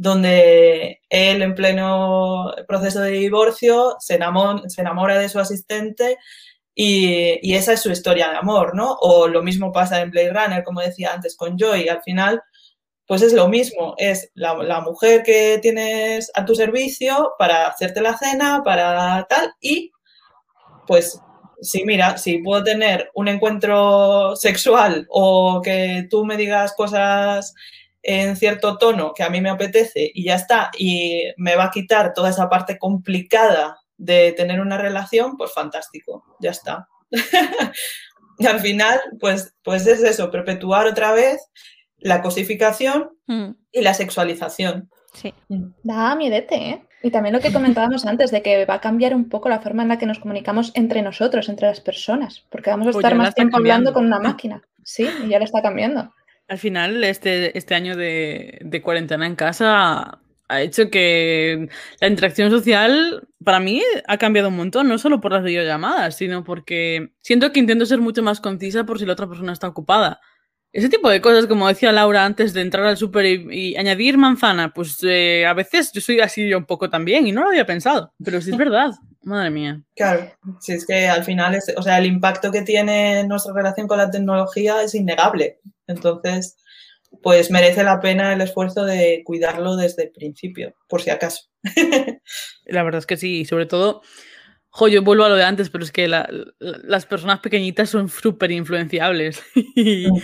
donde 0.00 1.02
él 1.10 1.42
en 1.42 1.54
pleno 1.54 2.54
proceso 2.66 3.00
de 3.00 3.10
divorcio 3.10 3.96
se 3.98 4.14
enamora, 4.14 4.62
se 4.66 4.80
enamora 4.80 5.18
de 5.18 5.28
su 5.28 5.38
asistente 5.38 6.16
y, 6.74 7.54
esa 7.54 7.74
es 7.74 7.82
su 7.82 7.90
historia 7.90 8.30
de 8.30 8.38
amor, 8.38 8.74
¿no? 8.74 8.94
O 9.02 9.28
lo 9.28 9.42
mismo 9.42 9.72
pasa 9.72 10.00
en 10.00 10.10
Blade 10.10 10.32
Runner, 10.32 10.64
como 10.64 10.80
decía 10.80 11.12
antes, 11.12 11.36
con 11.36 11.58
Joy. 11.58 11.88
Al 11.88 12.02
final, 12.02 12.42
pues 13.06 13.20
es 13.20 13.34
lo 13.34 13.46
mismo, 13.48 13.94
es 13.98 14.30
la, 14.32 14.80
mujer 14.80 15.22
que 15.22 15.58
tienes 15.60 16.30
a 16.34 16.46
tu 16.46 16.54
servicio 16.54 17.34
para 17.38 17.66
hacerte 17.66 18.00
la 18.00 18.16
cena, 18.16 18.62
para 18.64 19.26
tal, 19.28 19.52
y 19.60 19.90
pues 20.86 21.20
sí, 21.60 21.84
mira, 21.84 22.16
si 22.16 22.38
puedo 22.38 22.64
tener 22.64 23.10
un 23.14 23.28
encuentro 23.28 24.34
sexual 24.34 25.06
o 25.10 25.60
que 25.62 26.06
tú 26.08 26.24
me 26.24 26.38
digas 26.38 26.72
cosas 26.74 27.54
en 28.02 28.36
cierto 28.36 28.78
tono 28.78 29.12
que 29.14 29.22
a 29.22 29.30
mí 29.30 29.40
me 29.40 29.50
apetece 29.50 30.10
y 30.14 30.24
ya 30.24 30.36
está, 30.36 30.70
y 30.78 31.24
me 31.36 31.56
va 31.56 31.64
a 31.64 31.70
quitar 31.70 32.12
toda 32.14 32.30
esa 32.30 32.48
parte 32.48 32.78
complicada 32.78 33.78
de 33.96 34.32
tener 34.32 34.60
una 34.60 34.78
relación, 34.78 35.36
pues 35.36 35.52
fantástico, 35.52 36.24
ya 36.40 36.50
está. 36.50 36.88
y 38.38 38.46
al 38.46 38.60
final, 38.60 39.00
pues, 39.18 39.54
pues 39.62 39.86
es 39.86 40.02
eso, 40.02 40.30
perpetuar 40.30 40.86
otra 40.86 41.12
vez 41.12 41.40
la 41.98 42.22
cosificación 42.22 43.10
Mm, 43.30 43.54
y 43.70 43.80
la 43.82 43.94
sexualización. 43.94 44.90
Sí. 45.14 45.32
Da 45.84 46.16
miedete, 46.16 46.56
¿eh? 46.56 46.84
Y 47.02 47.12
también 47.12 47.32
lo 47.32 47.40
que 47.40 47.52
comentábamos 47.52 48.04
antes, 48.04 48.32
de 48.32 48.42
que 48.42 48.66
va 48.66 48.74
a 48.74 48.80
cambiar 48.80 49.14
un 49.14 49.28
poco 49.28 49.48
la 49.48 49.60
forma 49.60 49.84
en 49.84 49.88
la 49.88 49.98
que 49.98 50.04
nos 50.04 50.18
comunicamos 50.18 50.72
entre 50.74 51.00
nosotros, 51.00 51.48
entre 51.48 51.68
las 51.68 51.80
personas, 51.80 52.44
porque 52.50 52.70
vamos 52.70 52.88
a 52.88 52.90
estar 52.90 53.14
más 53.14 53.34
tiempo 53.34 53.56
hablando 53.56 53.92
con 53.92 54.04
una 54.04 54.18
máquina. 54.18 54.62
Sí, 54.82 55.08
y 55.24 55.28
ya 55.28 55.38
le 55.38 55.44
está 55.44 55.62
cambiando. 55.62 56.12
Al 56.50 56.58
final, 56.58 57.04
este, 57.04 57.56
este 57.56 57.76
año 57.76 57.96
de, 57.96 58.58
de 58.60 58.82
cuarentena 58.82 59.24
en 59.24 59.36
casa 59.36 60.20
ha 60.48 60.62
hecho 60.62 60.90
que 60.90 61.68
la 62.00 62.08
interacción 62.08 62.50
social, 62.50 63.28
para 63.44 63.60
mí, 63.60 63.80
ha 64.08 64.18
cambiado 64.18 64.48
un 64.48 64.56
montón, 64.56 64.88
no 64.88 64.98
solo 64.98 65.20
por 65.20 65.30
las 65.30 65.44
videollamadas, 65.44 66.16
sino 66.16 66.42
porque 66.42 67.12
siento 67.20 67.52
que 67.52 67.60
intento 67.60 67.86
ser 67.86 68.00
mucho 68.00 68.24
más 68.24 68.40
concisa 68.40 68.82
por 68.82 68.98
si 68.98 69.06
la 69.06 69.12
otra 69.12 69.28
persona 69.28 69.52
está 69.52 69.68
ocupada. 69.68 70.20
Ese 70.72 70.88
tipo 70.88 71.08
de 71.08 71.20
cosas, 71.20 71.46
como 71.46 71.68
decía 71.68 71.92
Laura 71.92 72.24
antes 72.24 72.52
de 72.52 72.62
entrar 72.62 72.84
al 72.84 72.96
súper 72.96 73.26
y, 73.26 73.46
y 73.72 73.76
añadir 73.76 74.18
manzana, 74.18 74.72
pues 74.74 74.98
eh, 75.04 75.46
a 75.46 75.54
veces 75.54 75.92
yo 75.92 76.00
soy 76.00 76.18
así 76.18 76.52
un 76.52 76.66
poco 76.66 76.90
también 76.90 77.28
y 77.28 77.32
no 77.32 77.42
lo 77.42 77.50
había 77.50 77.64
pensado, 77.64 78.12
pero 78.24 78.40
sí 78.40 78.50
es 78.50 78.56
verdad, 78.58 78.90
madre 79.22 79.50
mía. 79.50 79.82
Claro, 79.96 80.30
si 80.60 80.72
es 80.72 80.86
que 80.86 81.08
al 81.08 81.24
final, 81.24 81.54
es, 81.54 81.72
o 81.76 81.82
sea, 81.82 81.98
el 81.98 82.06
impacto 82.06 82.50
que 82.50 82.62
tiene 82.62 83.24
nuestra 83.24 83.52
relación 83.52 83.86
con 83.86 83.98
la 83.98 84.10
tecnología 84.10 84.82
es 84.82 84.94
innegable. 84.94 85.60
Entonces, 85.86 86.56
pues 87.22 87.50
merece 87.50 87.82
la 87.84 88.00
pena 88.00 88.32
el 88.32 88.40
esfuerzo 88.40 88.84
de 88.84 89.22
cuidarlo 89.24 89.76
desde 89.76 90.04
el 90.04 90.10
principio, 90.12 90.74
por 90.88 91.02
si 91.02 91.10
acaso. 91.10 91.44
La 92.64 92.82
verdad 92.82 93.00
es 93.00 93.06
que 93.06 93.16
sí, 93.16 93.40
y 93.40 93.44
sobre 93.44 93.66
todo, 93.66 94.02
jo, 94.70 94.88
yo 94.88 95.02
vuelvo 95.02 95.24
a 95.24 95.28
lo 95.28 95.34
de 95.36 95.44
antes, 95.44 95.70
pero 95.70 95.82
es 95.84 95.90
que 95.92 96.06
la- 96.08 96.28
la- 96.58 96.78
las 96.84 97.06
personas 97.06 97.40
pequeñitas 97.40 97.90
son 97.90 98.08
súper 98.08 98.52
influenciables. 98.52 99.42
y, 99.74 100.06
Mm. 100.10 100.18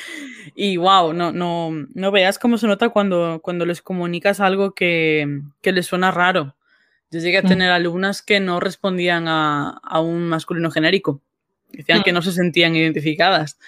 y, 0.54 0.76
wow, 0.76 1.12
no, 1.12 1.32
no, 1.32 1.70
no 1.92 2.11
veas 2.12 2.38
cómo 2.38 2.56
se 2.56 2.66
nota 2.68 2.90
cuando, 2.90 3.40
cuando 3.42 3.66
les 3.66 3.82
comunicas 3.82 4.38
algo 4.40 4.72
que, 4.74 5.26
que 5.61 5.72
les 5.72 5.87
suena 5.87 6.11
raro. 6.12 6.56
Yo 7.11 7.21
llegué 7.21 7.38
a 7.38 7.42
Mm. 7.42 7.49
tener 7.49 7.71
alumnas 7.71 8.23
que 8.23 8.40
no 8.40 8.61
respondían 8.61 9.29
a, 9.29 9.71
a 9.83 10.01
un 10.01 10.29
masculino 10.29 10.71
genérico. 10.71 11.21
Decían 11.73 12.03
que 12.03 12.12
Mm. 12.12 12.14
no 12.14 12.23
se 12.23 12.33
sentían 12.33 12.75
identificadas. 12.77 13.59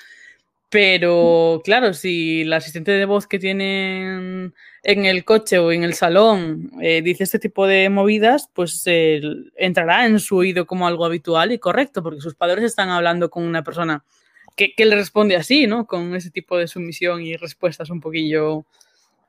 Pero 0.70 1.62
claro, 1.64 1.94
si 1.94 2.44
la 2.44 2.56
asistente 2.56 2.90
de 2.92 3.06
voz 3.06 3.26
que 3.26 3.38
tienen 3.38 4.52
en 4.82 5.04
el 5.06 5.24
coche 5.24 5.58
o 5.58 5.72
en 5.72 5.82
el 5.82 5.94
salón 5.94 6.70
eh, 6.82 7.00
dice 7.00 7.24
este 7.24 7.38
tipo 7.38 7.66
de 7.66 7.88
movidas, 7.88 8.50
pues 8.52 8.82
eh, 8.84 9.22
entrará 9.56 10.04
en 10.04 10.18
su 10.20 10.36
oído 10.36 10.66
como 10.66 10.86
algo 10.86 11.06
habitual 11.06 11.52
y 11.52 11.58
correcto, 11.58 12.02
porque 12.02 12.20
sus 12.20 12.34
padres 12.34 12.64
están 12.64 12.90
hablando 12.90 13.30
con 13.30 13.44
una 13.44 13.64
persona 13.64 14.04
que, 14.56 14.74
que 14.74 14.84
le 14.84 14.96
responde 14.96 15.36
así, 15.36 15.66
¿no? 15.66 15.86
Con 15.86 16.14
ese 16.14 16.30
tipo 16.30 16.58
de 16.58 16.68
sumisión 16.68 17.22
y 17.22 17.36
respuestas 17.36 17.88
un 17.88 18.00
poquillo. 18.02 18.66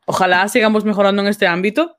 Ojalá 0.06 0.46
sigamos 0.50 0.84
mejorando 0.84 1.22
en 1.22 1.30
este 1.30 1.48
ámbito. 1.48 1.99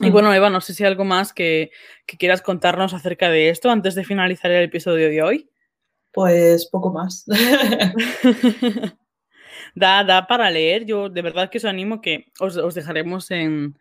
Y 0.00 0.08
Mm. 0.08 0.12
bueno, 0.12 0.32
Eva, 0.34 0.50
no 0.50 0.60
sé 0.60 0.74
si 0.74 0.82
hay 0.82 0.88
algo 0.88 1.04
más 1.04 1.32
que, 1.32 1.70
que 2.06 2.16
quieras 2.16 2.42
contarnos 2.42 2.94
acerca 2.94 3.30
de 3.30 3.50
esto 3.50 3.70
antes 3.70 3.94
de 3.94 4.04
finalizar 4.04 4.50
el 4.50 4.64
episodio 4.64 5.08
de 5.08 5.22
hoy. 5.22 5.50
Pues 6.12 6.66
poco 6.66 6.90
más. 6.92 7.24
da, 9.74 10.04
da 10.04 10.26
para 10.26 10.50
leer. 10.50 10.84
Yo 10.84 11.08
de 11.08 11.22
verdad 11.22 11.50
que 11.50 11.58
os 11.58 11.64
animo 11.64 12.00
que 12.00 12.26
os, 12.40 12.56
os 12.56 12.74
dejaremos 12.74 13.30
en, 13.30 13.78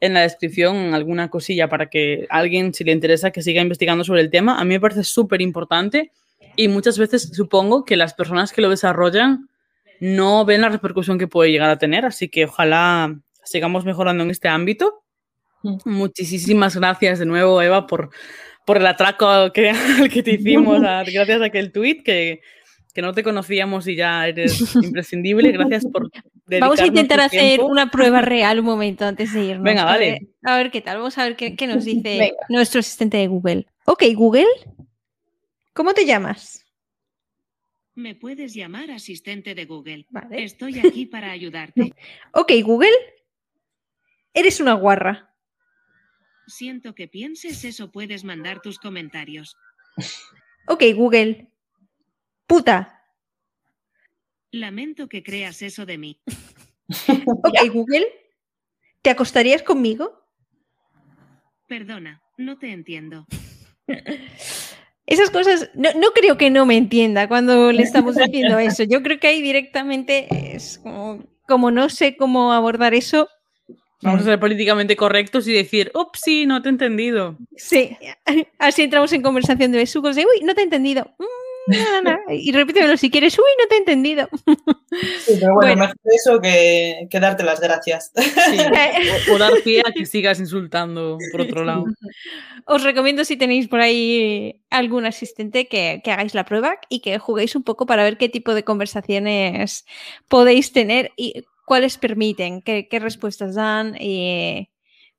en 0.00 0.14
la 0.14 0.20
descripción 0.22 0.94
alguna 0.94 1.28
cosilla 1.30 1.68
para 1.68 1.88
que 1.88 2.26
alguien, 2.30 2.74
si 2.74 2.84
le 2.84 2.92
interesa, 2.92 3.30
que 3.30 3.42
siga 3.42 3.62
investigando 3.62 4.04
sobre 4.04 4.20
el 4.20 4.30
tema. 4.30 4.58
A 4.60 4.64
mí 4.64 4.74
me 4.74 4.80
parece 4.80 5.04
súper 5.04 5.40
importante 5.40 6.12
y 6.56 6.68
muchas 6.68 6.98
veces 6.98 7.30
supongo 7.34 7.84
que 7.84 7.96
las 7.96 8.14
personas 8.14 8.52
que 8.52 8.62
lo 8.62 8.68
desarrollan 8.70 9.48
no 10.00 10.44
ven 10.44 10.60
la 10.60 10.68
repercusión 10.68 11.18
que 11.18 11.28
puede 11.28 11.50
llegar 11.50 11.70
a 11.70 11.78
tener, 11.78 12.04
así 12.04 12.28
que 12.28 12.44
ojalá 12.46 13.16
sigamos 13.44 13.84
mejorando 13.84 14.24
en 14.24 14.30
este 14.30 14.48
ámbito. 14.48 15.01
Mm. 15.62 15.76
Muchísimas 15.84 16.76
gracias 16.76 17.18
de 17.18 17.26
nuevo, 17.26 17.60
Eva, 17.62 17.86
por, 17.86 18.10
por 18.64 18.76
el 18.78 18.86
atraco 18.86 19.52
que, 19.52 19.70
al 20.00 20.08
que 20.10 20.22
te 20.22 20.32
hicimos, 20.34 20.80
gracias 21.12 21.40
a 21.40 21.44
aquel 21.44 21.72
tweet 21.72 22.02
que, 22.02 22.40
que 22.94 23.02
no 23.02 23.12
te 23.12 23.22
conocíamos 23.22 23.86
y 23.88 23.96
ya 23.96 24.26
eres 24.26 24.74
imprescindible. 24.76 25.52
Gracias 25.52 25.86
por 25.86 26.10
Vamos 26.60 26.80
a 26.80 26.86
intentar 26.86 27.20
hacer 27.20 27.40
tiempo. 27.40 27.66
una 27.66 27.90
prueba 27.90 28.20
real 28.20 28.58
un 28.58 28.66
momento 28.66 29.06
antes 29.06 29.32
de 29.32 29.44
irnos. 29.44 29.62
Venga, 29.64 29.82
A 29.82 29.86
vale. 29.86 30.10
ver- 30.10 30.20
A 30.44 30.56
ver, 30.56 30.70
qué 30.70 30.80
tal. 30.82 30.98
Vamos 30.98 31.16
a 31.16 31.24
ver 31.24 31.36
qué, 31.36 31.56
qué 31.56 31.66
nos 31.66 31.84
dice 31.84 32.18
Venga. 32.18 32.34
nuestro 32.50 32.80
asistente 32.80 33.16
de 33.16 33.26
Google. 33.28 33.66
Ok, 33.86 34.02
Google. 34.14 34.46
¿Cómo 35.72 35.94
te 35.94 36.04
llamas? 36.04 36.66
Me 37.94 38.14
puedes 38.14 38.52
llamar 38.52 38.90
asistente 38.90 39.54
de 39.54 39.64
Google. 39.64 40.04
Vale. 40.10 40.44
Estoy 40.44 40.78
aquí 40.80 41.06
para 41.06 41.30
ayudarte. 41.30 41.94
Ok, 42.32 42.52
Google. 42.64 42.90
Eres 44.34 44.60
una 44.60 44.74
guarra. 44.74 45.31
Siento 46.46 46.94
que 46.94 47.08
pienses 47.08 47.64
eso, 47.64 47.90
puedes 47.90 48.24
mandar 48.24 48.60
tus 48.60 48.78
comentarios. 48.78 49.56
Ok, 50.66 50.84
Google. 50.94 51.48
Puta. 52.46 53.02
Lamento 54.50 55.08
que 55.08 55.22
creas 55.22 55.62
eso 55.62 55.86
de 55.86 55.98
mí. 55.98 56.20
Ok, 57.26 57.72
Google. 57.72 58.06
¿Te 59.00 59.08
acostarías 59.08 59.62
conmigo? 59.62 60.26
Perdona, 61.66 62.20
no 62.36 62.58
te 62.58 62.70
entiendo. 62.70 63.26
Esas 65.06 65.30
cosas, 65.30 65.70
no, 65.74 65.90
no 65.94 66.10
creo 66.10 66.36
que 66.36 66.50
no 66.50 66.66
me 66.66 66.76
entienda 66.76 67.28
cuando 67.28 67.72
le 67.72 67.82
estamos 67.82 68.16
diciendo 68.16 68.58
eso. 68.58 68.84
Yo 68.84 69.02
creo 69.02 69.18
que 69.18 69.26
ahí 69.28 69.42
directamente 69.42 70.54
es 70.54 70.78
como, 70.78 71.24
como 71.48 71.70
no 71.70 71.88
sé 71.88 72.16
cómo 72.16 72.52
abordar 72.52 72.94
eso. 72.94 73.28
Vamos 74.02 74.22
a 74.22 74.24
ser 74.24 74.40
políticamente 74.40 74.96
correctos 74.96 75.46
y 75.46 75.52
decir, 75.52 75.90
ups, 75.94 76.20
sí, 76.24 76.44
no 76.46 76.60
te 76.60 76.68
he 76.68 76.72
entendido. 76.72 77.36
Sí, 77.56 77.96
así 78.58 78.82
entramos 78.82 79.12
en 79.12 79.22
conversación 79.22 79.70
de 79.72 79.78
besucos 79.78 80.16
de, 80.16 80.22
uy, 80.22 80.44
no 80.44 80.54
te 80.54 80.60
he 80.60 80.64
entendido. 80.64 81.14
Mm, 81.18 81.72
no, 81.72 82.02
no, 82.02 82.10
no. 82.10 82.18
Y 82.34 82.50
repítemelo 82.50 82.96
si 82.96 83.08
quieres, 83.10 83.38
uy, 83.38 83.44
no 83.60 83.68
te 83.68 83.76
he 83.76 83.78
entendido. 83.78 84.28
Sí, 85.24 85.36
pero 85.40 85.54
bueno, 85.54 85.54
Bueno. 85.54 85.76
mejor 85.76 85.96
eso 86.12 86.40
que, 86.40 87.06
que 87.08 87.20
darte 87.20 87.44
las 87.44 87.60
gracias. 87.60 88.10
Sí, 88.16 88.58
o, 89.30 89.34
o 89.34 89.38
dar 89.38 89.52
pie 89.62 89.80
a 89.86 89.92
que 89.92 90.04
sigas 90.04 90.40
insultando 90.40 91.18
por 91.30 91.42
otro 91.42 91.64
lado. 91.64 91.84
Os 92.66 92.82
recomiendo 92.82 93.24
si 93.24 93.36
tenéis 93.36 93.68
por 93.68 93.80
ahí 93.80 94.60
algún 94.70 95.06
asistente 95.06 95.68
que, 95.68 96.00
que 96.02 96.10
hagáis 96.10 96.34
la 96.34 96.44
prueba 96.44 96.74
y 96.88 97.00
que 97.00 97.18
juguéis 97.18 97.54
un 97.54 97.62
poco 97.62 97.86
para 97.86 98.02
ver 98.02 98.18
qué 98.18 98.28
tipo 98.28 98.54
de 98.54 98.64
conversaciones 98.64 99.84
podéis 100.28 100.72
tener 100.72 101.12
y 101.16 101.44
cuáles 101.64 101.98
permiten, 101.98 102.62
qué, 102.62 102.88
qué 102.88 102.98
respuestas 102.98 103.54
dan 103.54 103.96
y 103.98 104.70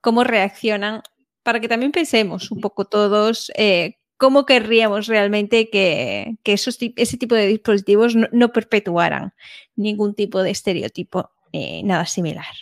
cómo 0.01 0.23
reaccionan, 0.23 1.01
para 1.43 1.60
que 1.60 1.67
también 1.67 1.91
pensemos 1.91 2.51
un 2.51 2.62
poco 2.62 2.86
todos 2.86 3.51
eh, 3.56 3.97
cómo 4.17 4.45
querríamos 4.45 5.08
realmente 5.08 5.69
que, 5.69 6.36
que 6.43 6.53
esos, 6.53 6.77
ese 6.79 7.17
tipo 7.17 7.36
de 7.36 7.47
dispositivos 7.47 8.15
no, 8.15 8.27
no 8.32 8.53
perpetuaran 8.53 9.34
ningún 9.75 10.15
tipo 10.15 10.41
de 10.41 10.51
estereotipo, 10.51 11.32
eh, 11.51 11.82
nada 11.84 12.06
similar. 12.06 12.53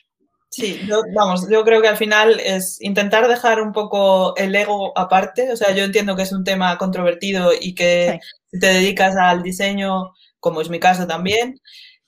Sí, 0.50 0.82
yo, 0.86 1.04
vamos, 1.16 1.48
yo 1.50 1.64
creo 1.64 1.82
que 1.82 1.88
al 1.88 1.98
final 1.98 2.40
es 2.42 2.82
intentar 2.82 3.28
dejar 3.30 3.62
un 3.62 3.72
poco 3.72 4.36
el 4.36 4.54
ego 4.54 4.92
aparte. 4.98 5.50
O 5.52 5.56
sea, 5.56 5.74
yo 5.74 5.86
entiendo 5.86 6.16
que 6.16 6.24
es 6.24 6.34
un 6.34 6.44
tema 6.44 6.78
controvertido 6.78 7.52
y 7.58 7.74
que 7.74 8.20
si 8.52 8.60
te 8.60 8.68
dedicas 8.68 9.16
al 9.16 9.44
diseño, 9.44 10.12
como 10.42 10.60
es 10.60 10.70
mi 10.70 10.80
caso 10.80 11.08
también, 11.08 11.62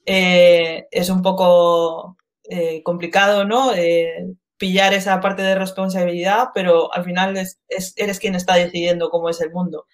eh, 0.05 0.87
es 0.91 1.09
un 1.09 1.21
poco 1.21 2.17
eh, 2.49 2.81
complicado, 2.83 3.45
¿no? 3.45 3.73
Eh, 3.73 4.33
pillar 4.57 4.93
esa 4.93 5.19
parte 5.19 5.41
de 5.41 5.55
responsabilidad, 5.55 6.49
pero 6.53 6.93
al 6.93 7.03
final 7.03 7.35
es, 7.37 7.59
es- 7.67 7.93
eres 7.97 8.19
quien 8.19 8.35
está 8.35 8.55
decidiendo 8.55 9.09
cómo 9.09 9.29
es 9.29 9.41
el 9.41 9.51
mundo. 9.51 9.85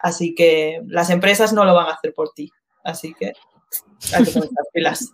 Así 0.00 0.34
que 0.34 0.80
las 0.86 1.10
empresas 1.10 1.52
no 1.52 1.64
lo 1.64 1.74
van 1.74 1.86
a 1.88 1.92
hacer 1.94 2.12
por 2.14 2.32
ti. 2.34 2.50
Así 2.84 3.14
que 3.14 3.32
hay 4.14 4.24
que 4.24 4.30
poner 4.32 4.50
las 4.52 4.68
pilas. 4.72 5.12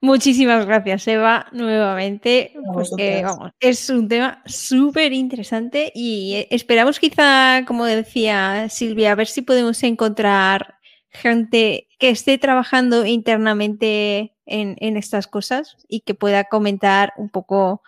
Muchísimas 0.00 0.66
gracias, 0.66 1.06
Eva, 1.06 1.46
nuevamente, 1.52 2.52
porque 2.74 3.22
vamos, 3.22 3.52
es 3.60 3.88
un 3.88 4.08
tema 4.08 4.42
súper 4.46 5.12
interesante 5.12 5.92
y 5.94 6.44
esperamos 6.50 6.98
quizá, 6.98 7.64
como 7.68 7.84
decía 7.84 8.68
Silvia, 8.68 9.12
a 9.12 9.14
ver 9.14 9.28
si 9.28 9.42
podemos 9.42 9.80
encontrar 9.84 10.74
gente 11.12 11.88
que 11.98 12.08
esté 12.08 12.38
trabajando 12.38 13.06
internamente 13.06 14.34
en, 14.46 14.76
en 14.80 14.96
estas 14.96 15.26
cosas 15.26 15.76
y 15.88 16.00
que 16.00 16.14
pueda 16.14 16.44
comentar 16.44 17.12
un 17.16 17.28
poco, 17.28 17.82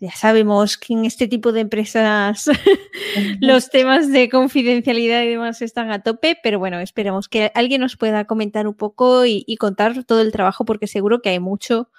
ya 0.00 0.12
sabemos 0.12 0.78
que 0.78 0.94
en 0.94 1.04
este 1.04 1.26
tipo 1.26 1.52
de 1.52 1.60
empresas 1.60 2.48
los 3.40 3.70
temas 3.70 4.10
de 4.10 4.28
confidencialidad 4.28 5.22
y 5.22 5.28
demás 5.30 5.62
están 5.62 5.90
a 5.90 6.02
tope, 6.02 6.38
pero 6.42 6.58
bueno, 6.58 6.78
esperemos 6.80 7.28
que 7.28 7.50
alguien 7.54 7.80
nos 7.80 7.96
pueda 7.96 8.24
comentar 8.24 8.68
un 8.68 8.74
poco 8.74 9.26
y, 9.26 9.44
y 9.46 9.56
contar 9.56 10.04
todo 10.04 10.20
el 10.20 10.32
trabajo, 10.32 10.64
porque 10.64 10.86
seguro 10.86 11.22
que 11.22 11.30
hay 11.30 11.40
mucho 11.40 11.90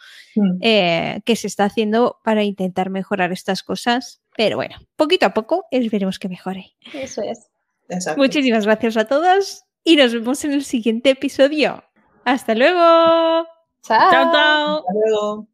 eh, 0.62 1.22
que 1.26 1.36
se 1.36 1.48
está 1.48 1.66
haciendo 1.66 2.20
para 2.24 2.44
intentar 2.44 2.90
mejorar 2.90 3.32
estas 3.32 3.62
cosas. 3.62 4.22
Pero 4.36 4.56
bueno, 4.56 4.78
poquito 4.96 5.26
a 5.26 5.34
poco 5.34 5.66
esperemos 5.70 6.18
que 6.18 6.30
mejore. 6.30 6.72
Eso 6.94 7.22
es. 7.22 7.50
Exacto. 7.90 8.20
Muchísimas 8.20 8.66
gracias 8.66 8.98
a 8.98 9.06
todas 9.06 9.68
y 9.84 9.96
nos 9.96 10.14
vemos 10.14 10.44
en 10.46 10.54
el 10.54 10.64
siguiente 10.64 11.12
episodio. 11.12 11.84
Hasta 12.26 12.56
luego. 12.56 12.80
Chao. 13.82 14.12
Chao, 14.12 14.32
chao. 14.32 14.78
Hasta 14.78 14.94
luego. 14.94 15.53